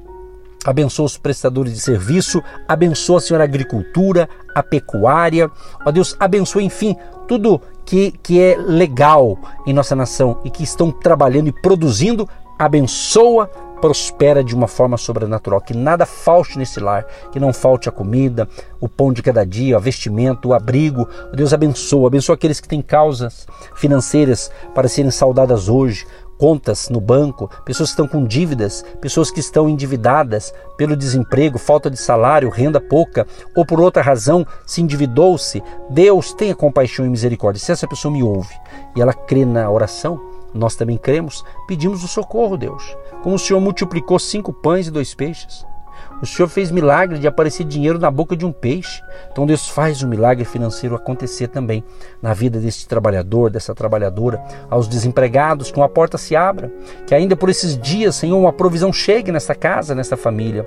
abençoa 0.65 1.05
os 1.05 1.17
prestadores 1.17 1.73
de 1.73 1.81
serviço, 1.81 2.41
abençoa, 2.65 3.19
Senhor, 3.19 3.41
a 3.41 3.43
agricultura, 3.43 4.29
a 4.55 4.63
pecuária. 4.63 5.51
Ó 5.85 5.91
Deus, 5.91 6.15
abençoa, 6.17 6.63
enfim, 6.63 6.95
tudo 7.27 7.61
que, 7.85 8.11
que 8.23 8.39
é 8.39 8.55
legal 8.55 9.37
em 9.65 9.73
nossa 9.73 9.97
nação 9.97 10.39
e 10.45 10.49
que 10.49 10.63
estão 10.63 10.91
trabalhando 10.91 11.49
e 11.49 11.61
produzindo. 11.61 12.27
Abençoa 12.57 13.49
prospera 13.79 14.43
de 14.43 14.55
uma 14.55 14.67
forma 14.67 14.97
sobrenatural, 14.97 15.61
que 15.61 15.75
nada 15.75 16.05
falte 16.05 16.57
nesse 16.57 16.79
lar, 16.79 17.05
que 17.31 17.39
não 17.39 17.53
falte 17.53 17.87
a 17.87 17.91
comida, 17.91 18.47
o 18.79 18.89
pão 18.89 19.13
de 19.13 19.21
cada 19.21 19.45
dia, 19.45 19.77
o 19.77 19.81
vestimento, 19.81 20.49
o 20.49 20.53
abrigo. 20.53 21.07
Deus 21.33 21.53
abençoa, 21.53 22.07
abençoa 22.07 22.35
aqueles 22.35 22.59
que 22.59 22.67
têm 22.67 22.81
causas 22.81 23.47
financeiras 23.75 24.51
para 24.73 24.87
serem 24.87 25.11
saudadas 25.11 25.69
hoje, 25.69 26.05
contas 26.37 26.89
no 26.89 27.01
banco, 27.01 27.49
pessoas 27.65 27.89
que 27.89 27.93
estão 27.93 28.07
com 28.07 28.25
dívidas, 28.25 28.85
pessoas 29.01 29.31
que 29.31 29.39
estão 29.39 29.67
endividadas 29.67 30.53
pelo 30.77 30.95
desemprego, 30.95 31.57
falta 31.57 31.89
de 31.89 31.97
salário, 31.97 32.49
renda 32.49 32.79
pouca, 32.79 33.25
ou 33.55 33.65
por 33.65 33.79
outra 33.79 34.03
razão 34.03 34.45
se 34.65 34.81
endividou-se. 34.81 35.63
Deus 35.89 36.33
tenha 36.33 36.55
compaixão 36.55 37.05
e 37.05 37.09
misericórdia. 37.09 37.61
Se 37.61 37.71
essa 37.71 37.87
pessoa 37.87 38.11
me 38.11 38.21
ouve 38.21 38.53
e 38.95 39.01
ela 39.01 39.13
crê 39.13 39.45
na 39.45 39.69
oração, 39.69 40.19
nós 40.53 40.75
também 40.75 40.97
cremos, 40.97 41.43
pedimos 41.67 42.03
o 42.03 42.07
socorro, 42.07 42.57
Deus. 42.57 42.95
Como 43.27 43.35
o 43.35 43.39
Senhor 43.39 43.59
multiplicou 43.59 44.17
cinco 44.17 44.53
pães 44.53 44.87
e 44.87 44.91
dois 44.91 45.13
peixes. 45.13 45.65
O 46.21 46.25
Senhor 46.25 46.47
fez 46.47 46.71
milagre 46.71 47.19
de 47.19 47.27
aparecer 47.27 47.65
dinheiro 47.65 47.99
na 47.99 48.09
boca 48.09 48.37
de 48.37 48.45
um 48.45 48.53
peixe. 48.53 49.01
Então 49.29 49.45
Deus 49.45 49.67
faz 49.67 50.01
o 50.01 50.07
milagre 50.07 50.45
financeiro 50.45 50.95
acontecer 50.95 51.49
também 51.49 51.83
na 52.21 52.33
vida 52.33 52.57
deste 52.57 52.87
trabalhador, 52.87 53.49
dessa 53.49 53.75
trabalhadora, 53.75 54.41
aos 54.69 54.87
desempregados, 54.87 55.69
que 55.71 55.77
uma 55.77 55.89
porta 55.89 56.17
se 56.17 56.37
abra, 56.37 56.71
que 57.05 57.13
ainda 57.13 57.35
por 57.35 57.49
esses 57.49 57.77
dias, 57.77 58.15
Senhor, 58.15 58.37
uma 58.37 58.53
provisão 58.53 58.93
chegue 58.93 59.29
nessa 59.29 59.53
casa, 59.53 59.93
nessa 59.93 60.15
família. 60.15 60.65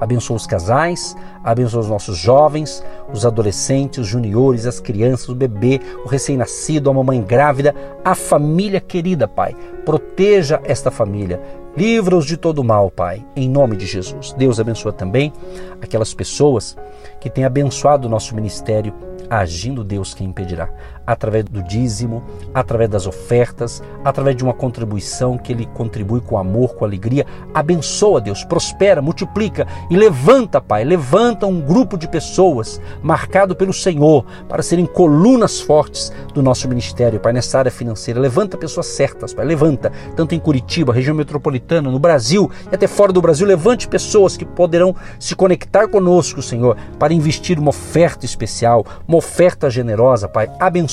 Abençoa 0.00 0.36
os 0.36 0.46
casais, 0.46 1.14
abençoa 1.44 1.80
os 1.80 1.88
nossos 1.88 2.16
jovens, 2.16 2.82
os 3.12 3.26
adolescentes, 3.26 3.98
os 3.98 4.06
juniores, 4.06 4.66
as 4.66 4.80
crianças, 4.80 5.28
o 5.28 5.34
bebê, 5.34 5.80
o 6.04 6.08
recém-nascido, 6.08 6.90
a 6.90 6.94
mamãe 6.94 7.22
grávida, 7.22 7.74
a 8.04 8.14
família 8.14 8.80
querida, 8.80 9.28
Pai. 9.28 9.54
Proteja 9.84 10.60
esta 10.64 10.90
família. 10.90 11.40
Livra-os 11.76 12.26
de 12.26 12.36
todo 12.36 12.64
mal, 12.64 12.90
Pai, 12.90 13.24
em 13.36 13.48
nome 13.48 13.76
de 13.76 13.86
Jesus. 13.86 14.32
Deus 14.32 14.58
abençoa 14.58 14.92
também 14.92 15.32
aquelas 15.80 16.12
pessoas 16.12 16.76
que 17.20 17.30
têm 17.30 17.44
abençoado 17.44 18.06
o 18.06 18.10
nosso 18.10 18.34
ministério 18.34 18.92
agindo 19.30 19.84
Deus 19.84 20.12
quem 20.12 20.26
impedirá, 20.26 20.68
através 21.06 21.44
do 21.44 21.62
dízimo, 21.62 22.22
através 22.54 22.88
das 22.88 23.06
ofertas, 23.06 23.82
através 24.04 24.36
de 24.36 24.44
uma 24.44 24.52
contribuição 24.52 25.36
que 25.36 25.52
ele 25.52 25.66
contribui 25.74 26.20
com 26.20 26.38
amor, 26.38 26.74
com 26.74 26.84
alegria. 26.84 27.26
Abençoa 27.52 28.20
Deus, 28.20 28.44
prospera, 28.44 29.02
multiplica 29.02 29.66
e 29.90 29.96
levanta, 29.96 30.60
Pai, 30.60 30.84
levanta 30.84 31.46
um 31.46 31.60
grupo 31.60 31.98
de 31.98 32.06
pessoas 32.06 32.80
marcado 33.02 33.56
pelo 33.56 33.72
Senhor 33.72 34.24
para 34.48 34.62
serem 34.62 34.86
colunas 34.86 35.60
fortes 35.60 36.12
do 36.32 36.42
nosso 36.42 36.68
ministério, 36.68 37.18
Pai, 37.18 37.32
nessa 37.32 37.58
área 37.58 37.70
financeira. 37.70 38.20
Levanta 38.20 38.56
pessoas 38.56 38.86
certas, 38.86 39.34
Pai, 39.34 39.44
levanta, 39.44 39.90
tanto 40.14 40.34
em 40.34 40.38
Curitiba, 40.38 40.92
região 40.92 41.14
metropolitana, 41.14 41.90
no 41.90 41.98
Brasil 41.98 42.50
e 42.70 42.74
até 42.74 42.86
fora 42.86 43.12
do 43.12 43.20
Brasil, 43.20 43.46
levante 43.46 43.88
pessoas 43.88 44.36
que 44.36 44.44
poderão 44.44 44.94
se 45.18 45.34
conectar 45.34 45.88
conosco, 45.88 46.42
Senhor, 46.42 46.76
para 46.98 47.12
investir 47.12 47.58
uma 47.58 47.70
oferta 47.70 48.24
especial, 48.24 48.84
uma 49.08 49.18
oferta 49.18 49.68
generosa, 49.68 50.28
Pai. 50.28 50.48
Abençoa 50.58 50.89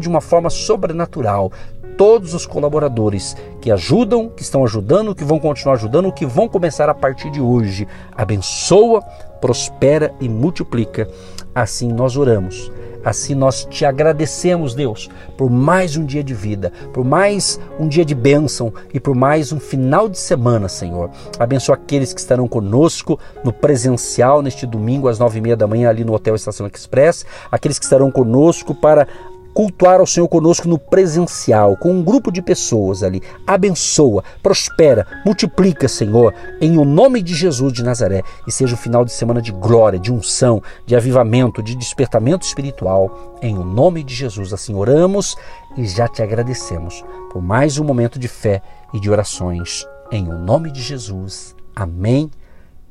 de 0.00 0.08
uma 0.08 0.20
forma 0.20 0.50
sobrenatural 0.50 1.50
todos 1.96 2.32
os 2.32 2.46
colaboradores 2.46 3.36
que 3.60 3.72
ajudam, 3.72 4.28
que 4.28 4.42
estão 4.42 4.62
ajudando, 4.62 5.14
que 5.14 5.24
vão 5.24 5.40
continuar 5.40 5.74
ajudando, 5.74 6.12
que 6.12 6.24
vão 6.24 6.48
começar 6.48 6.88
a 6.88 6.94
partir 6.94 7.28
de 7.30 7.40
hoje. 7.40 7.88
Abençoa, 8.16 9.02
prospera 9.40 10.14
e 10.20 10.28
multiplica. 10.28 11.08
Assim 11.54 11.92
nós 11.92 12.16
oramos 12.16 12.70
Assim 13.04 13.34
nós 13.34 13.64
te 13.64 13.84
agradecemos, 13.84 14.74
Deus, 14.74 15.08
por 15.36 15.48
mais 15.48 15.96
um 15.96 16.04
dia 16.04 16.22
de 16.22 16.34
vida, 16.34 16.72
por 16.92 17.04
mais 17.04 17.58
um 17.78 17.86
dia 17.86 18.04
de 18.04 18.14
bênção 18.14 18.72
e 18.92 18.98
por 18.98 19.14
mais 19.14 19.52
um 19.52 19.60
final 19.60 20.08
de 20.08 20.18
semana, 20.18 20.68
Senhor. 20.68 21.10
Abençoa 21.38 21.76
aqueles 21.76 22.12
que 22.12 22.20
estarão 22.20 22.48
conosco 22.48 23.18
no 23.44 23.52
presencial 23.52 24.42
neste 24.42 24.66
domingo 24.66 25.08
às 25.08 25.18
nove 25.18 25.38
e 25.38 25.40
meia 25.40 25.56
da 25.56 25.66
manhã 25.66 25.88
ali 25.88 26.04
no 26.04 26.12
Hotel 26.12 26.34
Estação 26.34 26.66
Express, 26.66 27.24
aqueles 27.50 27.78
que 27.78 27.84
estarão 27.84 28.10
conosco 28.10 28.74
para 28.74 29.06
cultuar 29.54 30.00
ao 30.00 30.06
Senhor 30.06 30.28
conosco 30.28 30.68
no 30.68 30.78
presencial, 30.78 31.76
com 31.76 31.90
um 31.90 32.02
grupo 32.02 32.30
de 32.30 32.40
pessoas 32.40 33.02
ali. 33.02 33.22
Abençoa, 33.46 34.22
prospera, 34.42 35.06
multiplica, 35.24 35.88
Senhor, 35.88 36.34
em 36.60 36.78
o 36.78 36.84
nome 36.84 37.22
de 37.22 37.34
Jesus 37.34 37.72
de 37.72 37.82
Nazaré. 37.82 38.22
E 38.46 38.52
seja 38.52 38.74
um 38.74 38.78
final 38.78 39.04
de 39.04 39.12
semana 39.12 39.42
de 39.42 39.52
glória, 39.52 39.98
de 39.98 40.12
unção, 40.12 40.62
de 40.86 40.94
avivamento, 40.94 41.62
de 41.62 41.74
despertamento 41.74 42.46
espiritual. 42.46 43.36
Em 43.42 43.56
o 43.56 43.64
nome 43.64 44.02
de 44.02 44.14
Jesus, 44.14 44.52
assim 44.52 44.74
oramos 44.74 45.36
e 45.76 45.86
já 45.86 46.08
te 46.08 46.22
agradecemos 46.22 47.04
por 47.32 47.42
mais 47.42 47.78
um 47.78 47.84
momento 47.84 48.18
de 48.18 48.28
fé 48.28 48.62
e 48.92 49.00
de 49.00 49.10
orações. 49.10 49.86
Em 50.10 50.28
o 50.28 50.38
nome 50.38 50.70
de 50.70 50.82
Jesus. 50.82 51.54
Amém. 51.74 52.30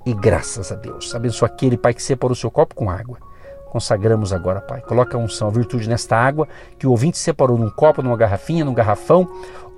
E 0.05 0.13
graças 0.13 0.71
a 0.71 0.75
Deus. 0.75 1.13
Abençoa 1.13 1.47
aquele 1.47 1.77
Pai 1.77 1.93
que 1.93 2.01
separou 2.01 2.33
o 2.33 2.35
seu 2.35 2.51
copo 2.51 2.75
com 2.75 2.89
água 2.89 3.17
consagramos 3.77 4.33
agora, 4.33 4.59
Pai. 4.59 4.81
Coloca 4.81 5.15
a 5.15 5.19
unção, 5.19 5.49
a 5.49 5.51
virtude 5.51 5.87
nesta 5.87 6.17
água 6.17 6.47
que 6.79 6.87
o 6.87 6.89
ouvinte 6.89 7.19
separou 7.19 7.59
num 7.59 7.69
copo, 7.69 8.01
numa 8.01 8.17
garrafinha, 8.17 8.65
num 8.65 8.73
garrafão 8.73 9.29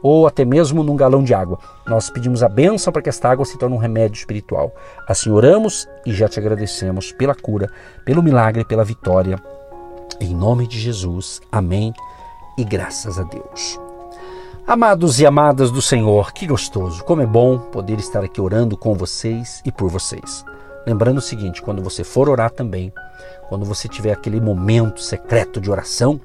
ou 0.02 0.26
até 0.26 0.46
mesmo 0.46 0.82
num 0.84 0.96
galão 0.96 1.22
de 1.22 1.34
água. 1.34 1.60
Nós 1.86 2.10
pedimos 2.10 2.42
a 2.42 2.48
bênção 2.48 2.94
para 2.94 3.02
que 3.02 3.10
esta 3.10 3.30
água 3.30 3.44
se 3.44 3.58
torne 3.58 3.76
um 3.76 3.80
remédio 3.80 4.18
espiritual. 4.18 4.74
Assim 5.06 5.30
oramos 5.30 5.86
e 6.06 6.14
já 6.14 6.30
te 6.30 6.40
agradecemos 6.40 7.12
pela 7.12 7.36
cura, 7.36 7.70
pelo 8.06 8.24
milagre, 8.24 8.64
pela 8.64 8.86
vitória. 8.86 9.38
Em 10.22 10.34
nome 10.34 10.66
de 10.66 10.80
Jesus. 10.80 11.42
Amém. 11.52 11.94
E 12.58 12.64
graças 12.64 13.20
a 13.20 13.24
Deus. 13.24 13.78
Amados 14.66 15.20
e 15.20 15.26
amadas 15.26 15.72
do 15.72 15.82
Senhor, 15.82 16.32
que 16.32 16.48
gostoso, 16.48 17.04
como 17.04 17.22
é 17.22 17.26
bom 17.26 17.58
poder 17.58 18.00
estar 18.00 18.24
aqui 18.24 18.40
orando 18.40 18.78
com 18.78 18.94
vocês 18.94 19.62
e 19.66 19.72
por 19.74 19.90
vocês. 19.90 20.46
Lembrando 20.90 21.20
o 21.20 21.22
seguinte: 21.22 21.62
quando 21.62 21.84
você 21.84 22.04
for 22.04 22.28
orar 22.28 22.50
também, 22.50 22.92
quando 23.48 23.64
você 23.64 23.88
tiver 23.88 24.12
aquele 24.12 24.42
momento 24.42 25.00
secreto 25.00 25.62
de 25.62 25.70
oração, 25.70 26.20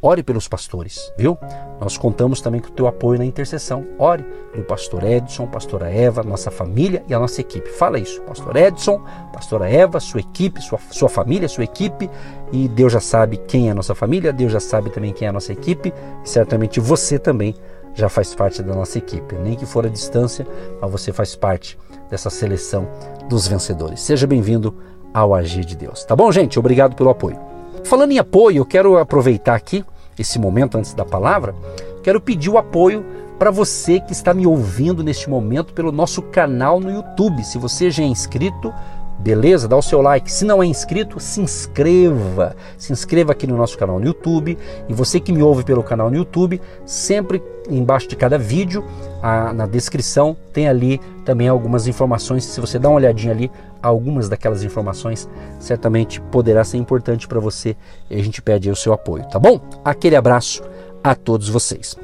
ore 0.00 0.22
pelos 0.22 0.48
pastores, 0.48 1.12
viu? 1.14 1.36
Nós 1.78 1.98
contamos 1.98 2.40
também 2.40 2.58
com 2.58 2.68
o 2.68 2.72
teu 2.72 2.86
apoio 2.86 3.18
na 3.18 3.26
intercessão. 3.26 3.86
Ore 3.98 4.22
pelo 4.50 4.64
pastor 4.64 5.04
Edson, 5.04 5.46
pastora 5.46 5.90
Eva, 5.90 6.22
nossa 6.22 6.50
família 6.50 7.04
e 7.06 7.12
a 7.12 7.18
nossa 7.18 7.42
equipe. 7.42 7.68
Fala 7.68 7.98
isso, 7.98 8.22
pastor 8.22 8.56
Edson, 8.56 8.98
pastora 9.30 9.68
Eva, 9.68 10.00
sua 10.00 10.20
equipe, 10.20 10.62
sua, 10.62 10.78
sua 10.90 11.10
família, 11.10 11.46
sua 11.46 11.64
equipe. 11.64 12.08
E 12.50 12.68
Deus 12.68 12.94
já 12.94 13.00
sabe 13.00 13.36
quem 13.36 13.68
é 13.68 13.72
a 13.72 13.74
nossa 13.74 13.94
família, 13.94 14.32
Deus 14.32 14.52
já 14.52 14.60
sabe 14.60 14.88
também 14.88 15.12
quem 15.12 15.26
é 15.26 15.28
a 15.28 15.34
nossa 15.34 15.52
equipe. 15.52 15.92
E 16.24 16.28
certamente 16.28 16.80
você 16.80 17.18
também 17.18 17.54
já 17.94 18.08
faz 18.08 18.34
parte 18.34 18.62
da 18.62 18.74
nossa 18.74 18.98
equipe. 18.98 19.36
Nem 19.36 19.56
que 19.56 19.66
for 19.66 19.86
a 19.86 19.88
distância, 19.88 20.46
mas 20.80 20.90
você 20.90 21.12
faz 21.12 21.36
parte 21.36 21.78
dessa 22.10 22.30
seleção 22.30 22.88
dos 23.28 23.46
vencedores. 23.46 24.00
Seja 24.00 24.26
bem-vindo 24.26 24.74
ao 25.12 25.34
agir 25.34 25.64
de 25.64 25.76
Deus. 25.76 26.04
Tá 26.04 26.16
bom, 26.16 26.30
gente? 26.32 26.58
Obrigado 26.58 26.94
pelo 26.94 27.10
apoio. 27.10 27.38
Falando 27.84 28.12
em 28.12 28.18
apoio, 28.18 28.58
eu 28.58 28.66
quero 28.66 28.96
aproveitar 28.96 29.54
aqui 29.54 29.84
esse 30.18 30.38
momento 30.38 30.76
antes 30.78 30.94
da 30.94 31.04
palavra, 31.04 31.54
quero 32.02 32.20
pedir 32.20 32.50
o 32.50 32.58
apoio 32.58 33.04
para 33.38 33.50
você 33.50 33.98
que 33.98 34.12
está 34.12 34.32
me 34.32 34.46
ouvindo 34.46 35.02
neste 35.02 35.28
momento 35.28 35.72
pelo 35.72 35.90
nosso 35.90 36.22
canal 36.22 36.78
no 36.78 36.90
YouTube. 36.90 37.42
Se 37.42 37.58
você 37.58 37.90
já 37.90 38.02
é 38.02 38.06
inscrito, 38.06 38.72
Beleza? 39.18 39.68
Dá 39.68 39.76
o 39.76 39.82
seu 39.82 40.02
like. 40.02 40.30
Se 40.30 40.44
não 40.44 40.62
é 40.62 40.66
inscrito, 40.66 41.20
se 41.20 41.40
inscreva. 41.40 42.56
Se 42.76 42.92
inscreva 42.92 43.32
aqui 43.32 43.46
no 43.46 43.56
nosso 43.56 43.78
canal 43.78 43.98
no 43.98 44.06
YouTube. 44.06 44.58
E 44.88 44.92
você 44.92 45.20
que 45.20 45.32
me 45.32 45.42
ouve 45.42 45.64
pelo 45.64 45.82
canal 45.82 46.10
no 46.10 46.16
YouTube, 46.16 46.60
sempre 46.84 47.42
embaixo 47.70 48.08
de 48.08 48.16
cada 48.16 48.36
vídeo, 48.36 48.84
a, 49.22 49.52
na 49.52 49.66
descrição, 49.66 50.36
tem 50.52 50.68
ali 50.68 51.00
também 51.24 51.48
algumas 51.48 51.86
informações. 51.86 52.44
Se 52.44 52.60
você 52.60 52.78
dá 52.78 52.88
uma 52.88 52.96
olhadinha 52.96 53.32
ali, 53.32 53.50
algumas 53.82 54.28
daquelas 54.28 54.62
informações 54.62 55.28
certamente 55.58 56.20
poderá 56.20 56.64
ser 56.64 56.76
importante 56.76 57.26
para 57.28 57.40
você 57.40 57.76
e 58.10 58.18
a 58.18 58.22
gente 58.22 58.40
pede 58.40 58.70
o 58.70 58.76
seu 58.76 58.92
apoio, 58.92 59.24
tá 59.28 59.38
bom? 59.38 59.60
Aquele 59.84 60.16
abraço 60.16 60.62
a 61.02 61.14
todos 61.14 61.48
vocês. 61.48 61.96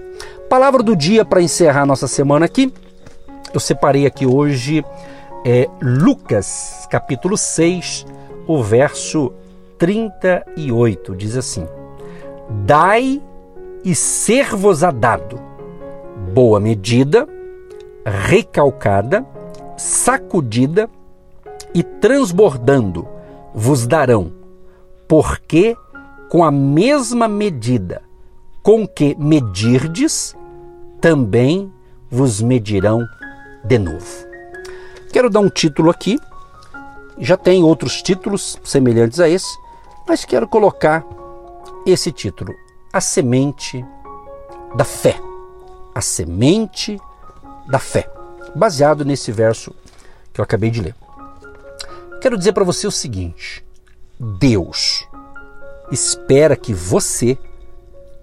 Palavra 0.49 0.83
do 0.83 0.97
dia 0.97 1.25
para 1.25 1.41
encerrar 1.41 1.87
nossa 1.87 2.09
semana 2.09 2.47
aqui. 2.47 2.73
Eu 3.53 3.61
separei 3.61 4.07
aqui 4.07 4.27
hoje 4.27 4.85
é 5.45 5.69
Lucas, 5.81 6.87
capítulo 6.91 7.37
6, 7.37 8.07
o 8.47 8.63
verso 8.63 9.33
38, 9.79 11.15
diz 11.15 11.37
assim: 11.37 11.67
Dai 12.65 13.23
e 13.85 13.95
ser-vos-á 13.95 14.91
dado, 14.91 15.41
boa 16.33 16.59
medida, 16.59 17.27
recalcada, 18.05 19.25
sacudida 19.77 20.89
e 21.75 21.83
transbordando 21.83 23.07
vos 23.55 23.87
darão, 23.87 24.33
porque 25.07 25.77
com 26.29 26.45
a 26.45 26.51
mesma 26.51 27.27
medida 27.29 28.03
com 28.63 28.87
que 28.87 29.17
medirdes, 29.19 30.37
também 31.01 31.73
vos 32.11 32.43
medirão 32.43 33.07
de 33.65 33.79
novo. 33.79 34.28
Quero 35.13 35.31
dar 35.31 35.41
um 35.41 35.49
título 35.49 35.91
aqui, 35.91 36.19
já 37.19 37.37
tem 37.37 37.63
outros 37.63 38.03
títulos 38.03 38.59
semelhantes 38.63 39.21
a 39.21 39.29
esse, 39.29 39.59
mas 40.07 40.25
quero 40.25 40.47
colocar 40.47 41.05
esse 41.87 42.13
título: 42.13 42.55
A 42.93 43.01
Semente 43.01 43.85
da 44.75 44.85
Fé. 44.85 45.19
A 45.95 46.01
Semente 46.01 46.99
da 47.69 47.79
Fé. 47.79 48.11
baseado 48.55 49.05
nesse 49.05 49.31
verso 49.31 49.75
que 50.33 50.41
eu 50.41 50.43
acabei 50.43 50.71
de 50.71 50.81
ler. 50.81 50.95
Quero 52.21 52.37
dizer 52.37 52.53
para 52.53 52.65
você 52.65 52.87
o 52.87 52.93
seguinte: 52.93 53.65
Deus 54.19 55.07
espera 55.91 56.57
que 56.57 56.75
você 56.75 57.39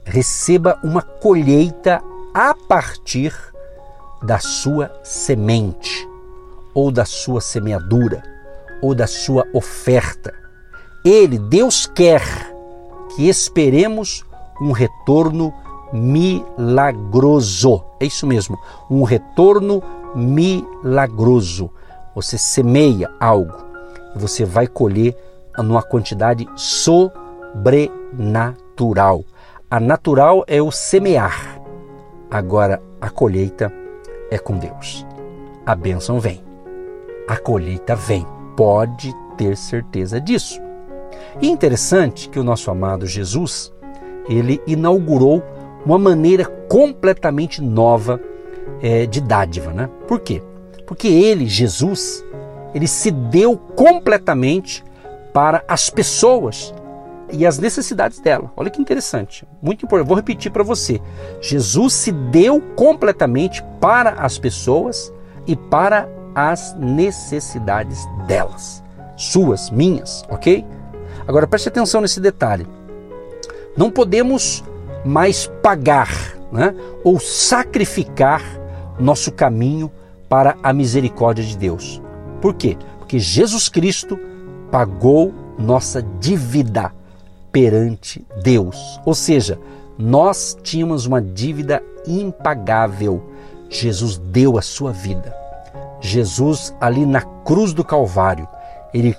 receba 0.04 0.80
uma 0.84 1.02
colheita 1.02 2.02
a 2.34 2.54
partir 2.54 3.34
da 4.22 4.40
sua 4.40 4.92
semente, 5.04 6.08
ou 6.76 6.92
da 6.92 7.06
sua 7.06 7.42
semeadura, 7.42 8.22
ou 8.82 8.94
da 8.94 9.08
sua 9.08 9.48
oferta. 9.54 10.34
Ele, 11.04 11.40
Deus, 11.40 11.88
quer 11.88 12.22
que 13.16 13.28
esperemos 13.30 14.24
um 14.62 14.72
retorno 14.72 15.52
milagroso. 15.94 17.84
É 18.00 18.06
isso 18.06 18.26
mesmo, 18.28 18.60
um 18.90 19.04
retorno 19.04 19.84
milagroso. 20.14 21.70
Você 22.14 22.38
semeia 22.38 23.10
algo 23.20 23.54
e 24.16 24.20
você 24.20 24.46
vai 24.46 24.68
colher 24.68 25.18
numa 25.58 25.82
quantidade 25.82 26.46
sobrenatural. 26.56 29.24
A 29.70 29.80
natural 29.80 30.44
é 30.48 30.62
o 30.62 30.72
semear. 30.72 31.62
Agora 32.30 32.82
a 33.00 33.10
colheita 33.10 33.72
é 34.30 34.38
com 34.38 34.58
Deus. 34.58 35.06
A 35.66 35.74
bênção 35.76 36.20
vem. 36.20 36.45
A 37.28 37.38
colheita 37.38 37.96
vem. 37.96 38.26
Pode 38.56 39.14
ter 39.38 39.58
certeza 39.58 40.20
disso. 40.20 40.62
E 41.42 41.50
interessante 41.50 42.30
que 42.30 42.40
o 42.40 42.44
nosso 42.44 42.72
amado 42.72 43.06
Jesus, 43.06 43.74
ele 44.30 44.62
inaugurou 44.66 45.44
uma 45.86 46.00
maneira 46.00 46.46
completamente 46.46 47.62
nova 47.62 48.20
é, 48.82 49.06
de 49.06 49.22
dádiva, 49.22 49.72
né? 49.72 49.90
Por 50.08 50.20
quê? 50.20 50.42
Porque 50.86 51.08
ele, 51.08 51.48
Jesus, 51.48 52.24
ele 52.74 52.88
se 52.88 53.12
deu 53.12 53.58
completamente 53.58 54.84
para 55.34 55.64
as 55.68 55.90
pessoas 55.90 56.74
e 57.32 57.46
as 57.46 57.60
necessidades 57.60 58.20
dela. 58.20 58.52
Olha 58.56 58.70
que 58.70 58.82
interessante, 58.82 59.46
muito 59.62 59.86
importante. 59.86 60.08
Vou 60.08 60.16
repetir 60.16 60.52
para 60.52 60.64
você. 60.64 61.02
Jesus 61.42 61.94
se 61.94 62.12
deu 62.12 62.62
completamente 62.76 63.64
para 63.82 64.12
as 64.12 64.38
pessoas 64.38 65.14
e 65.48 65.56
para 65.56 66.08
as 66.36 66.76
necessidades 66.78 68.06
delas, 68.28 68.84
suas, 69.16 69.70
minhas, 69.70 70.24
ok? 70.30 70.66
Agora 71.26 71.48
preste 71.48 71.70
atenção 71.70 72.02
nesse 72.02 72.20
detalhe. 72.20 72.68
Não 73.78 73.90
podemos 73.90 74.64
mais 75.06 75.48
pagar 75.64 76.36
né, 76.52 76.76
ou 77.04 77.20
sacrificar 77.20 78.42
nosso 79.00 79.32
caminho 79.32 79.92
para 80.30 80.58
a 80.62 80.74
misericórdia 80.74 81.44
de 81.44 81.58
Deus. 81.58 82.02
Por 82.42 82.54
quê? 82.54 82.78
Porque 83.00 83.20
Jesus 83.20 83.70
Cristo 83.70 84.20
pagou 84.72 85.34
nossa 85.58 86.02
dívida 86.20 86.92
perante 87.52 88.26
Deus. 88.44 89.00
Ou 89.06 89.14
seja, 89.14 89.60
nós 89.98 90.58
tínhamos 90.62 91.06
uma 91.06 91.22
dívida 91.22 91.82
impagável. 92.06 93.24
Jesus 93.70 94.18
deu 94.18 94.58
a 94.58 94.62
sua 94.62 94.92
vida. 94.92 95.45
Jesus, 96.06 96.74
ali 96.80 97.06
na 97.06 97.22
cruz 97.22 97.74
do 97.74 97.84
Calvário, 97.84 98.48
ele 98.94 99.16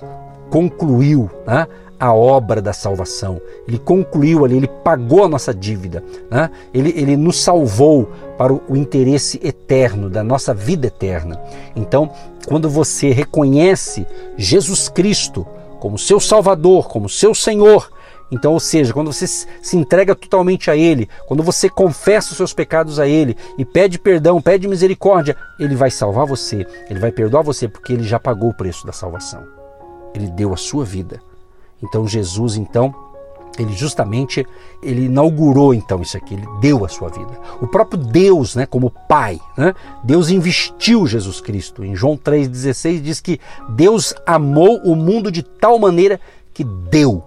concluiu 0.49 1.29
né, 1.45 1.67
a 1.99 2.13
obra 2.13 2.61
da 2.61 2.73
salvação. 2.73 3.41
Ele 3.67 3.77
concluiu 3.77 4.45
ali, 4.45 4.57
ele 4.57 4.67
pagou 4.67 5.23
a 5.23 5.29
nossa 5.29 5.53
dívida. 5.53 6.03
Né? 6.29 6.49
Ele, 6.73 6.93
ele 6.95 7.17
nos 7.17 7.41
salvou 7.41 8.09
para 8.37 8.53
o, 8.53 8.61
o 8.69 8.75
interesse 8.75 9.39
eterno, 9.43 10.09
da 10.09 10.23
nossa 10.23 10.53
vida 10.53 10.87
eterna. 10.87 11.41
Então, 11.75 12.11
quando 12.47 12.69
você 12.69 13.11
reconhece 13.11 14.05
Jesus 14.37 14.89
Cristo 14.89 15.45
como 15.79 15.97
seu 15.97 16.19
Salvador, 16.19 16.87
como 16.87 17.09
seu 17.09 17.35
Senhor, 17.35 17.89
então, 18.31 18.53
ou 18.53 18.59
seja, 18.59 18.93
quando 18.93 19.11
você 19.11 19.25
se 19.25 19.77
entrega 19.77 20.13
totalmente 20.13 20.69
a 20.69 20.75
Ele, 20.75 21.09
quando 21.27 21.43
você 21.43 21.69
confessa 21.69 22.31
os 22.31 22.37
seus 22.37 22.53
pecados 22.53 22.99
a 22.99 23.07
Ele 23.07 23.37
e 23.57 23.63
pede 23.63 23.97
perdão, 23.97 24.41
pede 24.41 24.67
misericórdia, 24.67 25.35
Ele 25.59 25.75
vai 25.75 25.89
salvar 25.89 26.25
você, 26.25 26.65
Ele 26.89 26.99
vai 26.99 27.11
perdoar 27.11 27.43
você, 27.43 27.67
porque 27.67 27.93
Ele 27.93 28.03
já 28.03 28.19
pagou 28.19 28.49
o 28.49 28.53
preço 28.53 28.85
da 28.85 28.91
salvação. 28.91 29.43
Ele 30.13 30.27
deu 30.27 30.53
a 30.53 30.57
sua 30.57 30.83
vida. 30.83 31.21
Então, 31.81 32.07
Jesus, 32.07 32.57
então, 32.57 32.93
ele 33.57 33.73
justamente 33.73 34.45
ele 34.83 35.05
inaugurou 35.05 35.73
então 35.73 36.01
isso 36.01 36.15
aqui, 36.15 36.35
ele 36.35 36.47
deu 36.61 36.85
a 36.85 36.87
sua 36.87 37.09
vida. 37.09 37.39
O 37.59 37.65
próprio 37.65 37.97
Deus, 37.97 38.55
né, 38.55 38.65
como 38.67 38.91
Pai, 39.09 39.39
né, 39.57 39.73
Deus 40.03 40.29
investiu 40.29 41.07
Jesus 41.07 41.41
Cristo. 41.41 41.83
Em 41.83 41.95
João 41.95 42.15
3,16 42.15 43.01
diz 43.01 43.19
que 43.19 43.39
Deus 43.69 44.13
amou 44.25 44.79
o 44.83 44.95
mundo 44.95 45.31
de 45.31 45.41
tal 45.41 45.79
maneira 45.79 46.19
que 46.53 46.63
deu 46.63 47.23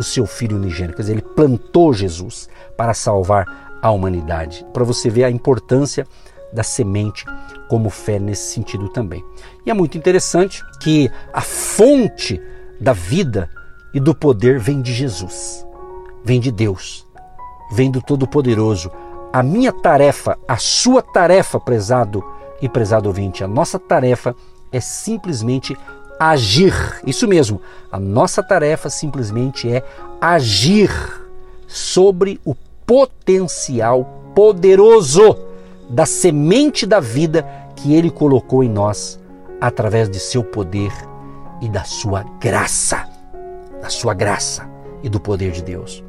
o 0.00 0.04
seu 0.04 0.26
Filho 0.26 0.56
unigênito. 0.56 0.96
Quer 0.96 1.02
dizer, 1.02 1.12
ele 1.12 1.22
plantou 1.22 1.92
Jesus 1.92 2.48
para 2.76 2.94
salvar 2.94 3.78
a 3.82 3.90
humanidade. 3.90 4.66
Para 4.72 4.84
você 4.84 5.08
ver 5.08 5.24
a 5.24 5.30
importância 5.30 6.06
da 6.52 6.62
semente 6.62 7.24
como 7.68 7.88
fé 7.88 8.18
nesse 8.18 8.52
sentido 8.52 8.88
também. 8.88 9.24
E 9.64 9.70
é 9.70 9.74
muito 9.74 9.96
interessante 9.96 10.62
que 10.80 11.10
a 11.32 11.40
fonte 11.40 12.40
da 12.80 12.92
vida 12.92 13.48
e 13.94 14.00
do 14.00 14.14
poder 14.14 14.58
vem 14.58 14.80
de 14.80 14.92
Jesus, 14.92 15.66
vem 16.24 16.40
de 16.40 16.50
Deus, 16.50 17.06
vem 17.72 17.90
do 17.90 18.02
Todo-Poderoso. 18.02 18.90
A 19.32 19.42
minha 19.42 19.72
tarefa, 19.72 20.36
a 20.48 20.56
sua 20.56 21.02
tarefa, 21.02 21.60
prezado 21.60 22.24
e 22.60 22.68
prezado 22.68 23.08
ouvinte, 23.08 23.44
a 23.44 23.48
nossa 23.48 23.78
tarefa 23.78 24.34
é 24.72 24.80
simplesmente 24.80 25.76
agir. 26.20 27.00
Isso 27.06 27.26
mesmo, 27.26 27.62
a 27.90 27.98
nossa 27.98 28.42
tarefa 28.42 28.90
simplesmente 28.90 29.72
é 29.72 29.82
agir 30.20 30.90
sobre 31.66 32.38
o 32.44 32.54
potencial 32.84 34.04
poderoso 34.34 35.38
da 35.88 36.04
semente 36.04 36.84
da 36.84 37.00
vida 37.00 37.46
que 37.74 37.94
Ele 37.94 38.10
colocou 38.10 38.62
em 38.62 38.68
nós 38.68 39.18
através 39.58 40.10
de 40.10 40.20
seu 40.20 40.44
poder 40.44 40.92
e 41.62 41.68
da 41.70 41.84
sua 41.84 42.22
graça. 42.38 43.08
Da 43.80 43.88
sua 43.88 44.12
graça 44.12 44.68
e 45.02 45.08
do 45.08 45.18
poder 45.18 45.52
de 45.52 45.62
Deus. 45.62 46.04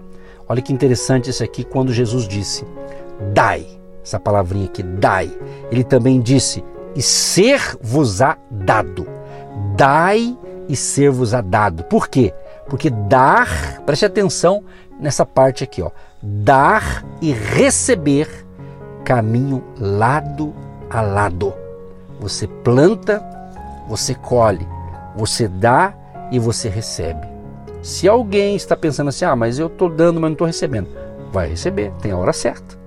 Olha 0.50 0.62
que 0.62 0.74
interessante 0.74 1.30
isso 1.30 1.42
aqui 1.42 1.64
quando 1.64 1.94
Jesus 1.94 2.28
disse: 2.28 2.66
Dai, 3.34 3.66
essa 4.04 4.20
palavrinha 4.20 4.66
aqui, 4.66 4.84
dai. 4.84 5.32
Ele 5.72 5.86
também 5.86 6.20
disse: 6.20 6.62
E 6.94 7.02
ser-vos-á 7.02 8.38
dado 8.50 9.08
dai 9.76 10.38
e 10.68 10.76
ser-vos-á 10.76 11.42
dado. 11.42 11.84
Por 11.86 12.08
quê? 12.08 12.34
Porque 12.70 12.90
dar, 12.90 13.82
preste 13.86 14.06
atenção 14.06 14.64
nessa 15.00 15.26
parte 15.26 15.64
aqui, 15.64 15.82
ó. 15.82 15.92
Dar 16.22 17.04
e 17.22 17.32
receber 17.32 18.28
caminho 19.04 19.64
lado 19.78 20.54
a 20.90 21.02
lado. 21.02 21.54
Você 22.20 22.48
planta, 22.48 23.24
você 23.88 24.14
colhe, 24.14 24.68
você 25.16 25.48
dá 25.48 25.94
e 26.32 26.40
você 26.40 26.70
recebe. 26.70 27.28
Se 27.82 28.08
alguém 28.08 28.56
está 28.56 28.78
pensando 28.78 29.08
assim, 29.08 29.26
ah, 29.26 29.36
mas 29.36 29.58
eu 29.58 29.68
estou 29.68 29.90
dando, 29.90 30.20
mas 30.22 30.30
não 30.30 30.34
estou 30.34 30.48
recebendo, 30.48 30.88
vai 31.32 31.50
receber, 31.50 31.92
tem 32.02 32.12
a 32.12 32.18
hora 32.18 32.32
certa. 32.32 32.80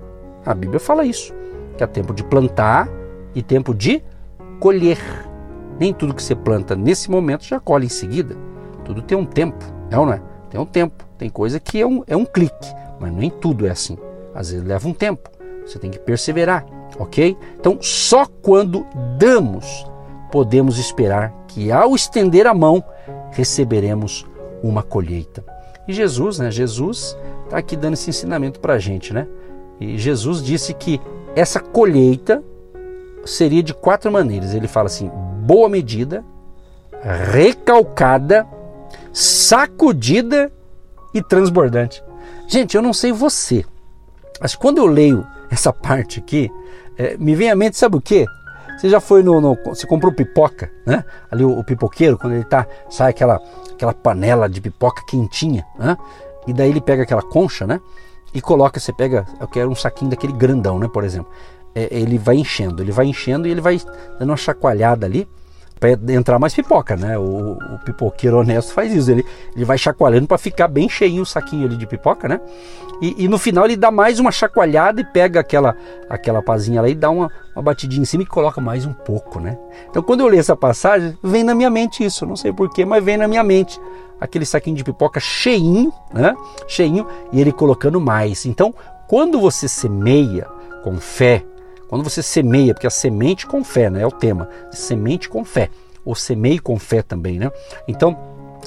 A 0.45 0.53
Bíblia 0.53 0.79
fala 0.79 1.03
isso, 1.03 1.33
que 1.77 1.83
há 1.83 1.87
tempo 1.87 2.13
de 2.13 2.23
plantar 2.23 2.87
e 3.33 3.43
tempo 3.43 3.73
de 3.73 4.01
colher. 4.59 4.99
Nem 5.79 5.93
tudo 5.93 6.13
que 6.13 6.23
você 6.23 6.35
planta 6.35 6.75
nesse 6.75 7.09
momento 7.09 7.43
já 7.43 7.59
colhe 7.59 7.85
em 7.85 7.89
seguida. 7.89 8.35
Tudo 8.83 9.01
tem 9.01 9.17
um 9.17 9.25
tempo, 9.25 9.63
é 9.89 9.97
ou 9.97 10.05
não 10.05 10.13
é? 10.13 10.21
Tem 10.49 10.59
um 10.59 10.65
tempo. 10.65 11.05
Tem 11.17 11.29
coisa 11.29 11.59
que 11.59 11.81
é 11.81 11.85
um, 11.85 12.03
é 12.07 12.15
um 12.15 12.25
clique, 12.25 12.73
mas 12.99 13.11
nem 13.11 13.29
tudo 13.29 13.65
é 13.65 13.71
assim. 13.71 13.97
Às 14.33 14.51
vezes 14.51 14.65
leva 14.65 14.87
um 14.87 14.93
tempo. 14.93 15.29
Você 15.65 15.79
tem 15.79 15.89
que 15.89 15.99
perseverar, 15.99 16.65
ok? 16.99 17.37
Então, 17.59 17.77
só 17.81 18.25
quando 18.25 18.85
damos 19.17 19.85
podemos 20.31 20.77
esperar 20.77 21.33
que 21.47 21.71
ao 21.71 21.95
estender 21.95 22.45
a 22.45 22.53
mão 22.53 22.83
receberemos 23.31 24.25
uma 24.61 24.83
colheita. 24.83 25.43
E 25.87 25.93
Jesus, 25.93 26.39
né? 26.39 26.51
Jesus 26.51 27.17
está 27.45 27.57
aqui 27.57 27.75
dando 27.75 27.93
esse 27.93 28.09
ensinamento 28.09 28.59
para 28.59 28.73
a 28.73 28.79
gente, 28.79 29.13
né? 29.13 29.27
E 29.79 29.97
Jesus 29.97 30.43
disse 30.43 30.73
que 30.73 30.99
essa 31.35 31.59
colheita 31.59 32.43
seria 33.23 33.61
de 33.61 33.73
quatro 33.73 34.11
maneiras. 34.11 34.53
Ele 34.53 34.67
fala 34.67 34.87
assim: 34.87 35.11
boa 35.45 35.69
medida, 35.69 36.25
recalcada, 37.31 38.47
sacudida 39.13 40.51
e 41.13 41.21
transbordante. 41.21 42.03
Gente, 42.47 42.75
eu 42.75 42.81
não 42.81 42.93
sei 42.93 43.11
você, 43.11 43.63
mas 44.41 44.55
quando 44.55 44.79
eu 44.79 44.87
leio 44.87 45.25
essa 45.49 45.71
parte 45.71 46.19
aqui, 46.19 46.51
é, 46.97 47.15
me 47.17 47.35
vem 47.35 47.51
à 47.51 47.55
mente, 47.55 47.77
sabe 47.77 47.95
o 47.95 48.01
que? 48.01 48.25
Você 48.77 48.89
já 48.89 48.99
foi 48.99 49.23
no, 49.23 49.39
no, 49.39 49.55
Você 49.65 49.87
comprou 49.87 50.11
pipoca, 50.11 50.69
né? 50.85 51.03
Ali 51.31 51.45
o, 51.45 51.59
o, 51.59 51.63
pipoqueiro, 51.63 52.17
quando 52.17 52.33
ele 52.33 52.43
tá. 52.43 52.67
Sai 52.89 53.11
aquela, 53.11 53.41
aquela 53.71 53.93
panela 53.93 54.49
de 54.49 54.59
pipoca 54.59 55.01
quentinha, 55.07 55.65
né? 55.79 55.95
E 56.45 56.53
daí 56.53 56.69
ele 56.69 56.81
pega 56.81 57.03
aquela 57.03 57.21
concha, 57.21 57.65
né? 57.65 57.79
E 58.33 58.41
coloca, 58.41 58.79
você 58.79 58.91
pega, 58.91 59.25
eu 59.39 59.47
quero 59.47 59.69
um 59.69 59.75
saquinho 59.75 60.11
daquele 60.11 60.33
grandão, 60.33 60.77
né? 60.77 60.89
Por 60.91 61.03
exemplo. 61.05 61.31
É, 61.75 61.89
ele 61.91 62.17
vai 62.17 62.37
enchendo, 62.37 62.81
ele 62.81 62.91
vai 62.91 63.05
enchendo 63.05 63.47
e 63.47 63.51
ele 63.51 63.61
vai 63.61 63.79
dando 64.17 64.29
uma 64.29 64.37
chacoalhada 64.37 65.05
ali 65.05 65.27
para 65.79 65.91
entrar 66.13 66.39
mais 66.39 66.53
pipoca, 66.53 66.95
né? 66.95 67.17
O, 67.17 67.57
o, 67.57 67.79
pipoqueiro 67.83 68.39
honesto 68.39 68.73
faz 68.73 68.93
isso, 68.93 69.11
ele, 69.11 69.25
ele 69.55 69.65
vai 69.65 69.77
chacoalhando 69.77 70.25
para 70.25 70.37
ficar 70.37 70.67
bem 70.67 70.87
cheinho 70.87 71.21
o 71.21 71.25
saquinho 71.25 71.65
ali 71.65 71.75
de 71.75 71.85
pipoca, 71.85 72.27
né? 72.27 72.39
E, 73.01 73.25
e, 73.25 73.27
no 73.27 73.37
final 73.37 73.65
ele 73.65 73.75
dá 73.75 73.91
mais 73.91 74.19
uma 74.19 74.31
chacoalhada 74.31 75.01
e 75.01 75.03
pega 75.03 75.41
aquela 75.41 75.75
aquela 76.09 76.41
pazinha 76.41 76.81
lá 76.81 76.87
e 76.87 76.95
dá 76.95 77.09
uma, 77.09 77.29
uma 77.53 77.61
batidinha 77.61 78.01
em 78.01 78.05
cima 78.05 78.23
e 78.23 78.25
coloca 78.25 78.61
mais 78.61 78.85
um 78.85 78.93
pouco, 78.93 79.39
né? 79.39 79.57
Então 79.89 80.01
quando 80.01 80.21
eu 80.21 80.27
leio 80.27 80.39
essa 80.39 80.55
passagem, 80.55 81.17
vem 81.21 81.43
na 81.43 81.53
minha 81.53 81.69
mente 81.69 82.05
isso, 82.05 82.25
não 82.25 82.37
sei 82.37 82.53
porquê, 82.53 82.85
mas 82.85 83.03
vem 83.03 83.17
na 83.17 83.27
minha 83.27 83.43
mente 83.43 83.79
aquele 84.19 84.45
saquinho 84.45 84.77
de 84.77 84.83
pipoca 84.83 85.19
cheinho, 85.19 85.91
né? 86.13 86.33
Cheinho 86.69 87.05
e 87.33 87.41
ele 87.41 87.51
colocando 87.51 87.99
mais. 87.99 88.45
Então 88.45 88.73
quando 89.07 89.41
você 89.41 89.67
semeia 89.67 90.47
com 90.81 90.97
fé, 90.97 91.43
quando 91.87 92.03
você 92.03 92.21
semeia, 92.21 92.73
porque 92.73 92.87
a 92.87 92.91
semente 92.91 93.45
com 93.45 93.63
fé, 93.63 93.89
né, 93.89 94.01
é 94.01 94.07
o 94.07 94.11
tema, 94.11 94.49
semente 94.71 95.29
com 95.29 95.45
fé, 95.45 95.69
ou 96.03 96.15
semeie 96.15 96.59
com 96.59 96.77
fé 96.77 97.01
também, 97.01 97.39
né? 97.39 97.51
Então, 97.87 98.17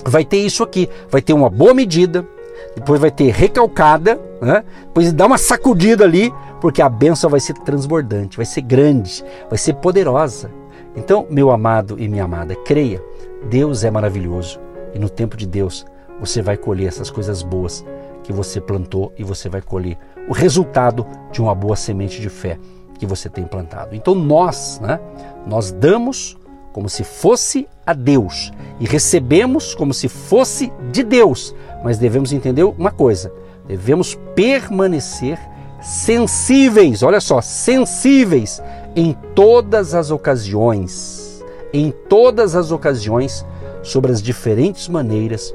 vai 0.04 0.24
ter 0.24 0.38
isso 0.38 0.62
aqui, 0.62 0.88
vai 1.10 1.20
ter 1.20 1.32
uma 1.32 1.50
boa 1.50 1.74
medida, 1.74 2.26
depois 2.74 3.00
vai 3.00 3.10
ter 3.10 3.30
recalcada, 3.32 4.20
né? 4.40 4.64
depois 4.82 5.12
dá 5.12 5.26
uma 5.26 5.38
sacudida 5.38 6.04
ali, 6.04 6.32
porque 6.60 6.82
a 6.82 6.88
benção 6.88 7.30
vai 7.30 7.40
ser 7.40 7.54
transbordante, 7.54 8.36
vai 8.36 8.46
ser 8.46 8.62
grande, 8.62 9.24
vai 9.48 9.58
ser 9.58 9.74
poderosa. 9.74 10.50
Então, 10.96 11.26
meu 11.30 11.50
amado 11.50 11.96
e 11.98 12.08
minha 12.08 12.24
amada, 12.24 12.56
creia, 12.56 13.02
Deus 13.48 13.84
é 13.84 13.90
maravilhoso 13.90 14.60
e 14.94 14.98
no 14.98 15.08
tempo 15.08 15.36
de 15.36 15.46
Deus 15.46 15.86
você 16.20 16.42
vai 16.42 16.56
colher 16.56 16.88
essas 16.88 17.10
coisas 17.10 17.42
boas 17.42 17.84
que 18.24 18.32
você 18.32 18.60
plantou 18.60 19.12
e 19.16 19.22
você 19.22 19.48
vai 19.48 19.62
colher 19.62 19.96
o 20.28 20.32
resultado 20.32 21.06
de 21.30 21.40
uma 21.40 21.54
boa 21.54 21.76
semente 21.76 22.20
de 22.20 22.28
fé 22.28 22.58
que 22.98 23.06
você 23.06 23.28
tem 23.28 23.44
plantado. 23.44 23.94
Então 23.94 24.14
nós, 24.14 24.80
né, 24.80 25.00
nós 25.46 25.72
damos 25.72 26.36
como 26.72 26.88
se 26.88 27.02
fosse 27.02 27.68
a 27.86 27.92
Deus 27.92 28.52
e 28.78 28.86
recebemos 28.86 29.74
como 29.74 29.94
se 29.94 30.08
fosse 30.08 30.72
de 30.92 31.02
Deus. 31.02 31.54
Mas 31.82 31.98
devemos 31.98 32.32
entender 32.32 32.64
uma 32.64 32.90
coisa: 32.90 33.32
devemos 33.66 34.14
permanecer 34.34 35.38
sensíveis, 35.80 37.02
olha 37.02 37.20
só, 37.20 37.40
sensíveis 37.40 38.62
em 38.96 39.12
todas 39.34 39.94
as 39.94 40.10
ocasiões, 40.10 41.44
em 41.72 41.90
todas 42.08 42.56
as 42.56 42.72
ocasiões, 42.72 43.46
sobre 43.82 44.10
as 44.10 44.20
diferentes 44.20 44.88
maneiras 44.88 45.54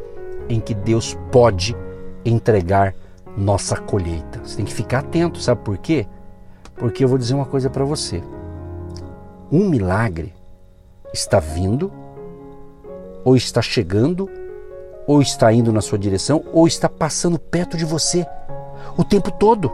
em 0.50 0.60
que 0.60 0.74
Deus 0.74 1.18
pode 1.32 1.76
entregar 2.26 2.96
nossa 3.38 3.76
colheita. 3.78 4.40
Você 4.44 4.58
tem 4.58 4.66
que 4.66 4.74
ficar 4.74 5.00
atento, 5.00 5.40
sabe 5.40 5.62
por 5.62 5.78
quê? 5.78 6.08
Porque 6.76 7.04
eu 7.04 7.08
vou 7.08 7.18
dizer 7.18 7.34
uma 7.34 7.46
coisa 7.46 7.70
para 7.70 7.86
você. 7.86 8.24
Um 9.52 9.70
milagre 9.70 10.34
está 11.14 11.40
vindo, 11.40 11.92
ou 13.24 13.36
está 13.36 13.62
chegando, 13.62 14.30
ou 15.06 15.22
está 15.22 15.52
indo 15.54 15.72
na 15.72 15.82
sua 15.82 15.98
direção, 15.98 16.44
ou 16.52 16.68
está 16.68 16.90
passando 16.90 17.38
perto 17.38 17.78
de 17.78 17.86
você 17.86 18.26
o 18.98 19.04
tempo 19.04 19.32
todo. 19.32 19.72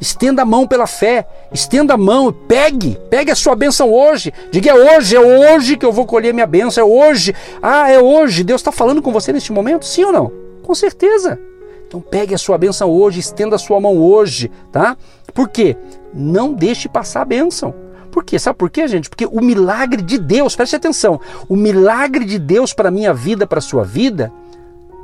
Estenda 0.00 0.42
a 0.42 0.46
mão 0.46 0.66
pela 0.66 0.86
fé, 0.86 1.26
estenda 1.52 1.92
a 1.92 1.96
mão, 1.96 2.32
pegue, 2.32 2.98
pegue 3.10 3.30
a 3.30 3.34
sua 3.34 3.54
bênção 3.54 3.92
hoje. 3.92 4.32
Diga 4.50 4.70
é 4.70 4.96
hoje, 4.96 5.14
é 5.14 5.20
hoje 5.20 5.76
que 5.76 5.84
eu 5.84 5.92
vou 5.92 6.06
colher 6.06 6.32
minha 6.32 6.46
bênção, 6.46 6.82
é 6.82 6.86
hoje. 6.86 7.34
Ah, 7.60 7.90
é 7.90 8.00
hoje. 8.00 8.42
Deus 8.42 8.62
está 8.62 8.72
falando 8.72 9.02
com 9.02 9.12
você 9.12 9.30
neste 9.30 9.52
momento? 9.52 9.84
Sim 9.84 10.04
ou 10.04 10.12
não? 10.12 10.32
Com 10.62 10.74
certeza. 10.74 11.38
Então 11.86 12.00
pegue 12.00 12.34
a 12.34 12.38
sua 12.38 12.56
bênção 12.56 12.88
hoje, 12.88 13.20
estenda 13.20 13.56
a 13.56 13.58
sua 13.58 13.78
mão 13.78 13.98
hoje, 13.98 14.50
tá? 14.72 14.96
Por 15.34 15.48
quê? 15.48 15.76
Não 16.12 16.52
deixe 16.52 16.88
passar 16.88 17.22
a 17.22 17.24
bênção. 17.24 17.74
Por 18.10 18.24
quê? 18.24 18.38
Sabe 18.38 18.58
por 18.58 18.70
quê, 18.70 18.88
gente? 18.88 19.08
Porque 19.08 19.26
o 19.26 19.40
milagre 19.40 20.02
de 20.02 20.18
Deus, 20.18 20.56
preste 20.56 20.76
atenção, 20.76 21.20
o 21.48 21.56
milagre 21.56 22.24
de 22.24 22.38
Deus 22.38 22.72
para 22.72 22.88
a 22.88 22.92
minha 22.92 23.14
vida, 23.14 23.46
para 23.46 23.58
a 23.58 23.62
sua 23.62 23.84
vida, 23.84 24.32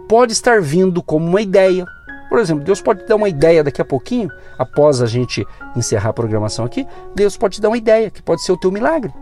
pode 0.09 0.33
estar 0.33 0.61
vindo 0.61 1.03
como 1.03 1.27
uma 1.27 1.41
ideia. 1.41 1.87
Por 2.29 2.41
exemplo, 2.41 2.65
Deus 2.65 2.81
pode 2.81 3.05
te 3.05 3.09
dar 3.09 3.17
uma 3.17 3.29
ideia 3.29 3.63
daqui 3.63 3.81
a 3.81 3.85
pouquinho, 3.85 4.29
após 4.59 5.01
a 5.01 5.07
gente 5.07 5.47
encerrar 5.77 6.11
a 6.11 6.13
programação 6.13 6.65
aqui, 6.65 6.87
Deus 7.15 7.37
pode 7.37 7.57
te 7.57 7.61
dar 7.61 7.69
uma 7.69 7.79
ideia 7.79 8.11
que 8.11 8.23
pode 8.23 8.43
ser 8.43 8.53
o 8.53 8.57
teu 8.57 8.73
milagre. 8.73 9.13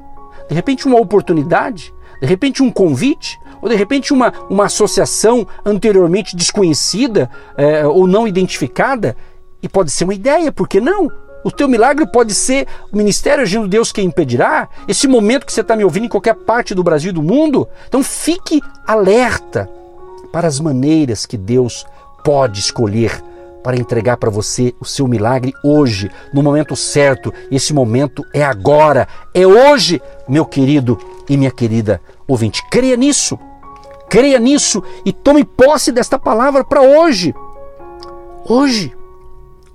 De 0.49 0.55
repente, 0.55 0.87
uma 0.87 0.99
oportunidade, 0.99 1.93
de 2.21 2.27
repente, 2.27 2.63
um 2.63 2.71
convite, 2.71 3.39
ou 3.61 3.69
de 3.69 3.77
repente 3.77 4.13
uma, 4.13 4.33
uma 4.49 4.65
associação 4.67 5.47
anteriormente 5.65 6.35
desconhecida 6.35 7.31
é, 7.57 7.87
ou 7.87 8.07
não 8.07 8.27
identificada, 8.27 9.17
e 9.63 9.69
pode 9.69 9.91
ser 9.91 10.05
uma 10.05 10.15
ideia, 10.15 10.53
por 10.53 10.69
que 10.69 10.81
não? 10.81 11.11
O 11.45 11.51
teu 11.51 11.69
milagre 11.69 12.07
pode 12.07 12.35
ser 12.35 12.67
o 12.91 12.97
ministério 12.97 13.43
agindo 13.43 13.69
Deus 13.69 13.93
quem 13.93 14.07
impedirá. 14.07 14.69
Esse 14.89 15.07
momento 15.07 15.45
que 15.45 15.53
você 15.53 15.61
está 15.61 15.77
me 15.77 15.85
ouvindo 15.85 16.07
em 16.07 16.09
qualquer 16.09 16.35
parte 16.35 16.75
do 16.75 16.83
Brasil 16.83 17.11
e 17.11 17.15
do 17.15 17.23
mundo. 17.23 17.69
Então 17.87 18.03
fique 18.03 18.63
alerta 18.87 19.69
para 20.33 20.49
as 20.49 20.59
maneiras 20.59 21.27
que 21.27 21.37
Deus 21.37 21.87
pode 22.25 22.59
escolher 22.59 23.23
para 23.63 23.77
entregar 23.77 24.17
para 24.17 24.31
você 24.31 24.75
o 24.81 24.85
seu 24.85 25.07
milagre 25.07 25.53
hoje, 25.63 26.11
no 26.33 26.43
momento 26.43 26.75
certo. 26.75 27.33
Esse 27.51 27.73
momento 27.73 28.25
é 28.33 28.43
agora, 28.43 29.07
é 29.33 29.47
hoje, 29.47 30.03
meu 30.29 30.45
querido 30.45 30.99
e 31.29 31.37
minha 31.37 31.51
querida 31.51 32.01
ouvinte. 32.27 32.63
Creia 32.71 32.97
nisso. 32.97 33.39
Creia 34.09 34.39
nisso 34.39 34.83
e 35.05 35.13
tome 35.13 35.45
posse 35.45 35.93
desta 35.93 36.19
palavra 36.19 36.63
para 36.63 36.83
hoje. 36.83 37.35
Hoje. 38.47 38.95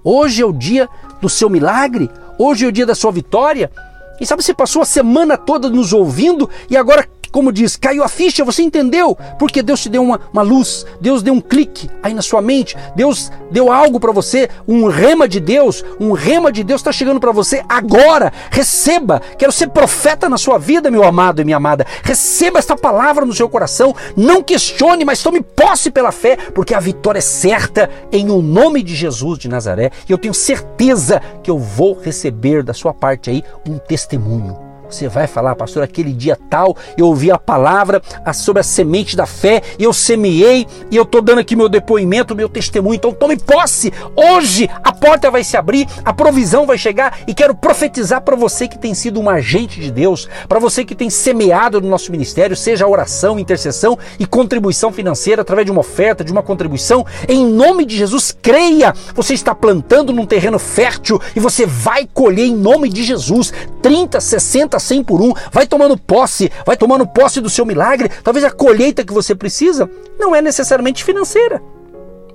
Hoje 0.03 0.41
é 0.41 0.45
o 0.45 0.53
dia 0.53 0.88
do 1.21 1.29
seu 1.29 1.49
milagre. 1.49 2.09
Hoje 2.38 2.65
é 2.65 2.67
o 2.67 2.71
dia 2.71 2.85
da 2.85 2.95
sua 2.95 3.12
vitória. 3.12 3.71
E 4.19 4.25
sabe, 4.25 4.43
você 4.43 4.53
passou 4.53 4.81
a 4.81 4.85
semana 4.85 5.38
toda 5.38 5.69
nos 5.69 5.93
ouvindo 5.93 6.49
e 6.69 6.75
agora 6.75 7.07
como 7.32 7.52
diz, 7.52 7.76
caiu 7.76 8.04
a 8.04 8.10
ficha, 8.10 8.44
você 8.44 8.62
entendeu? 8.62 9.18
Porque 9.38 9.62
Deus 9.62 9.82
te 9.82 9.89
deu 9.89 10.02
uma, 10.02 10.20
uma 10.32 10.42
luz, 10.42 10.86
Deus 11.00 11.22
deu 11.22 11.34
um 11.34 11.42
clique 11.42 11.89
aí 12.02 12.13
na 12.13 12.22
sua 12.22 12.42
mente, 12.42 12.76
Deus 12.96 13.32
deu 13.52 13.72
algo 13.72 14.00
para 14.00 14.12
você, 14.12 14.50
um 14.68 14.88
rema 14.88 15.28
de 15.28 15.39
Deus, 15.39 15.84
um 16.00 16.12
rema 16.12 16.52
de 16.52 16.63
Deus 16.63 16.82
está 16.82 16.92
chegando 16.92 17.20
para 17.20 17.32
você 17.32 17.63
agora. 17.68 18.32
Receba, 18.50 19.22
quero 19.38 19.52
ser 19.52 19.70
profeta 19.70 20.30
na 20.30 20.38
sua 20.38 20.58
vida, 20.58 20.92
meu 20.92 21.04
amado 21.04 21.42
e 21.42 21.46
minha 21.46 21.58
amada. 21.58 21.86
Receba 22.04 22.60
esta 22.60 22.76
palavra 22.76 23.26
no 23.26 23.34
seu 23.34 23.50
coração, 23.50 23.96
não 24.15 24.44
questione, 24.44 25.06
mas 25.06 25.22
tome 25.22 25.42
posse 25.42 25.92
pela 25.92 26.12
fé, 26.12 26.38
porque 26.54 26.74
a 26.74 26.80
vitória 26.80 27.20
é 27.20 27.22
certa 27.22 27.89
em 28.12 28.30
o 28.30 28.42
nome 28.42 28.82
de 28.84 28.96
Jesus 28.96 29.39
de 29.39 29.48
Nazaré. 29.48 29.92
E 30.08 30.12
eu 30.12 30.18
tenho 30.18 30.34
certeza 30.34 31.22
que 31.44 31.52
eu 31.52 31.58
vou 31.58 32.00
receber 32.00 32.63
da 32.63 32.74
sua 32.74 32.94
parte 32.94 33.30
aí 33.30 33.44
um 33.68 33.78
testemunho 33.78 34.68
você 34.89 35.08
vai 35.08 35.28
falar, 35.28 35.56
pastor, 35.56 35.84
aquele 35.84 36.12
dia 36.12 36.38
tal, 36.49 36.75
eu 36.97 37.08
ouvi 37.08 37.32
a 37.32 37.38
palavra 37.38 38.02
sobre 38.34 38.60
a 38.60 38.63
semente 38.63 39.15
da 39.15 39.25
fé, 39.25 39.62
e 39.78 39.84
eu 39.84 39.93
semeei, 39.93 40.67
e 40.89 40.95
eu 40.95 41.04
estou 41.04 41.21
dando 41.21 41.39
aqui 41.39 41.56
meu 41.56 41.69
depoimento, 41.69 42.36
meu 42.36 42.49
testemunho. 42.49 42.95
Então 42.95 43.13
tome 43.13 43.38
posse. 43.38 43.93
Hoje 44.15 44.69
a 44.84 44.91
porta 44.91 45.30
vai 45.30 45.43
se 45.43 45.56
abrir, 45.56 45.88
a 46.04 46.13
provisão 46.13 46.65
vai 46.65 46.78
chegar, 46.78 47.19
e 47.28 47.34
quero 47.34 47.56
profetizar 47.56 48.21
para 48.21 48.36
você 48.36 48.67
que 48.67 48.78
tem 48.78 48.93
sido 48.93 49.19
um 49.19 49.30
agente 49.30 49.80
de 49.80 49.91
Deus, 49.91 50.28
para 50.47 50.60
você 50.60 50.84
que 50.84 50.95
tem 50.95 51.10
semeado 51.10 51.80
no 51.82 51.89
nosso 51.89 52.12
ministério, 52.12 52.56
seja 52.56 52.88
oração, 52.88 53.39
intercessão 53.39 53.97
e 54.19 54.25
contribuição 54.25 54.91
financeira 54.91 55.41
através 55.41 55.65
de 55.65 55.71
uma 55.71 55.82
oferta, 55.82 56.23
de 56.23 56.32
uma 56.32 56.43
contribuição. 56.43 57.06
Em 57.28 57.45
nome 57.45 57.86
de 57.86 57.95
Jesus, 57.95 58.36
creia. 58.41 58.93
Você 59.15 59.34
está 59.34 59.54
plantando 59.54 60.13
num 60.13 60.25
terreno 60.25 60.58
fértil 60.58 61.21
e 61.36 61.39
você 61.39 61.65
vai 61.65 62.08
colher 62.12 62.45
em 62.45 62.56
nome 62.56 62.89
de 62.89 63.04
Jesus 63.04 63.54
30, 63.82 64.19
60, 64.19 64.79
100 64.80 65.04
por 65.04 65.22
um, 65.22 65.34
vai 65.52 65.68
tomando 65.68 65.98
posse, 65.98 66.52
vai 66.65 66.78
tomando 66.78 67.08
posse 67.08 67.42
do 67.42 67.50
seu 67.50 67.65
milagre. 67.65 68.10
Talvez 68.24 68.46
a 68.46 68.52
colheita 68.52 69.04
que 69.04 69.13
você 69.13 69.36
precisa 69.36 69.89
não 70.20 70.36
é 70.36 70.42
necessariamente 70.42 71.04
financeira. 71.04 71.62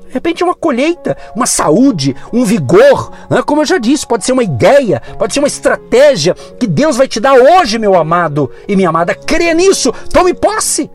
De 0.06 0.12
repente 0.12 0.42
é 0.44 0.46
uma 0.46 0.54
colheita, 0.54 1.16
uma 1.34 1.46
saúde, 1.46 2.14
um 2.32 2.44
vigor, 2.44 3.10
né? 3.28 3.42
como 3.42 3.62
eu 3.62 3.66
já 3.66 3.78
disse, 3.78 4.06
pode 4.06 4.24
ser 4.24 4.30
uma 4.30 4.44
ideia, 4.44 5.02
pode 5.18 5.34
ser 5.34 5.40
uma 5.40 5.48
estratégia 5.48 6.34
que 6.34 6.68
Deus 6.68 6.96
vai 6.96 7.08
te 7.08 7.18
dar 7.18 7.34
hoje, 7.34 7.80
meu 7.80 7.96
amado 7.96 8.48
e 8.68 8.76
minha 8.76 8.90
amada. 8.90 9.12
Creia 9.14 9.52
nisso, 9.52 9.92
tome 10.12 10.32
posse. 10.32 10.88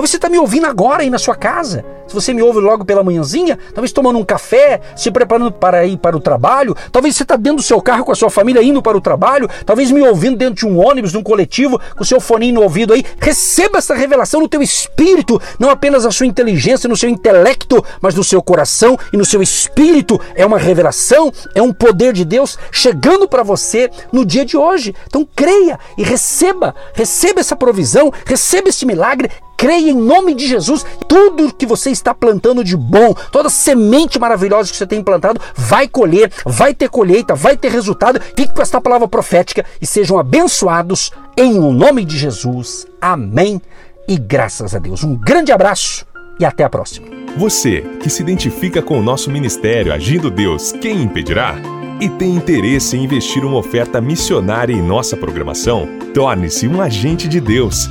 Talvez 0.00 0.12
você 0.12 0.16
está 0.16 0.30
me 0.30 0.38
ouvindo 0.38 0.64
agora 0.64 1.02
aí 1.02 1.10
na 1.10 1.18
sua 1.18 1.34
casa. 1.34 1.84
Se 2.08 2.14
você 2.14 2.32
me 2.32 2.40
ouve 2.40 2.58
logo 2.58 2.86
pela 2.86 3.04
manhãzinha, 3.04 3.58
talvez 3.74 3.92
tomando 3.92 4.18
um 4.18 4.24
café, 4.24 4.80
se 4.96 5.10
preparando 5.10 5.52
para 5.52 5.84
ir 5.84 5.98
para 5.98 6.16
o 6.16 6.20
trabalho. 6.20 6.74
Talvez 6.90 7.14
você 7.14 7.22
está 7.22 7.36
dentro 7.36 7.58
do 7.58 7.62
seu 7.62 7.82
carro 7.82 8.06
com 8.06 8.10
a 8.10 8.14
sua 8.14 8.30
família 8.30 8.62
indo 8.62 8.80
para 8.80 8.96
o 8.96 9.00
trabalho. 9.00 9.46
Talvez 9.66 9.90
me 9.90 10.00
ouvindo 10.00 10.38
dentro 10.38 10.54
de 10.54 10.66
um 10.66 10.82
ônibus, 10.82 11.10
de 11.10 11.18
um 11.18 11.22
coletivo, 11.22 11.78
com 11.94 12.02
o 12.02 12.06
seu 12.06 12.18
foninho 12.18 12.54
no 12.54 12.62
ouvido 12.62 12.94
aí. 12.94 13.04
Receba 13.20 13.76
essa 13.76 13.94
revelação 13.94 14.40
no 14.40 14.48
teu 14.48 14.62
espírito, 14.62 15.38
não 15.58 15.68
apenas 15.68 16.04
na 16.04 16.10
sua 16.10 16.24
inteligência, 16.24 16.88
no 16.88 16.96
seu 16.96 17.10
intelecto, 17.10 17.84
mas 18.00 18.14
no 18.14 18.24
seu 18.24 18.42
coração 18.42 18.98
e 19.12 19.18
no 19.18 19.24
seu 19.26 19.42
espírito. 19.42 20.18
É 20.34 20.46
uma 20.46 20.58
revelação, 20.58 21.30
é 21.54 21.60
um 21.60 21.74
poder 21.74 22.14
de 22.14 22.24
Deus 22.24 22.58
chegando 22.72 23.28
para 23.28 23.42
você 23.42 23.90
no 24.10 24.24
dia 24.24 24.46
de 24.46 24.56
hoje. 24.56 24.94
Então 25.06 25.28
creia 25.36 25.78
e 25.98 26.02
receba, 26.02 26.74
receba 26.94 27.40
essa 27.40 27.54
provisão, 27.54 28.10
receba 28.24 28.70
esse 28.70 28.86
milagre 28.86 29.30
creia 29.60 29.90
em 29.90 29.94
nome 29.94 30.34
de 30.34 30.48
Jesus. 30.48 30.86
Tudo 31.06 31.52
que 31.52 31.66
você 31.66 31.90
está 31.90 32.14
plantando 32.14 32.64
de 32.64 32.74
bom, 32.74 33.12
toda 33.30 33.50
semente 33.50 34.18
maravilhosa 34.18 34.70
que 34.70 34.76
você 34.76 34.86
tem 34.86 35.04
plantado, 35.04 35.38
vai 35.54 35.86
colher, 35.86 36.32
vai 36.46 36.72
ter 36.72 36.88
colheita, 36.88 37.34
vai 37.34 37.58
ter 37.58 37.70
resultado. 37.70 38.18
Fique 38.34 38.54
com 38.54 38.62
esta 38.62 38.80
palavra 38.80 39.06
profética 39.06 39.62
e 39.78 39.86
sejam 39.86 40.18
abençoados 40.18 41.12
em 41.36 41.58
o 41.58 41.72
nome 41.72 42.06
de 42.06 42.16
Jesus. 42.16 42.86
Amém. 42.98 43.60
E 44.08 44.16
graças 44.16 44.74
a 44.74 44.78
Deus. 44.78 45.04
Um 45.04 45.14
grande 45.14 45.52
abraço 45.52 46.06
e 46.40 46.44
até 46.46 46.64
a 46.64 46.70
próxima. 46.70 47.06
Você 47.36 47.82
que 48.02 48.08
se 48.08 48.22
identifica 48.22 48.80
com 48.80 48.98
o 48.98 49.02
nosso 49.02 49.30
ministério 49.30 49.92
Agindo 49.92 50.30
Deus, 50.30 50.72
quem 50.72 51.02
impedirá? 51.02 51.54
E 52.00 52.08
tem 52.08 52.34
interesse 52.34 52.96
em 52.96 53.04
investir 53.04 53.44
uma 53.44 53.58
oferta 53.58 54.00
missionária 54.00 54.72
em 54.72 54.80
nossa 54.80 55.18
programação? 55.18 55.86
Torne-se 56.14 56.66
um 56.66 56.80
agente 56.80 57.28
de 57.28 57.42
Deus 57.42 57.90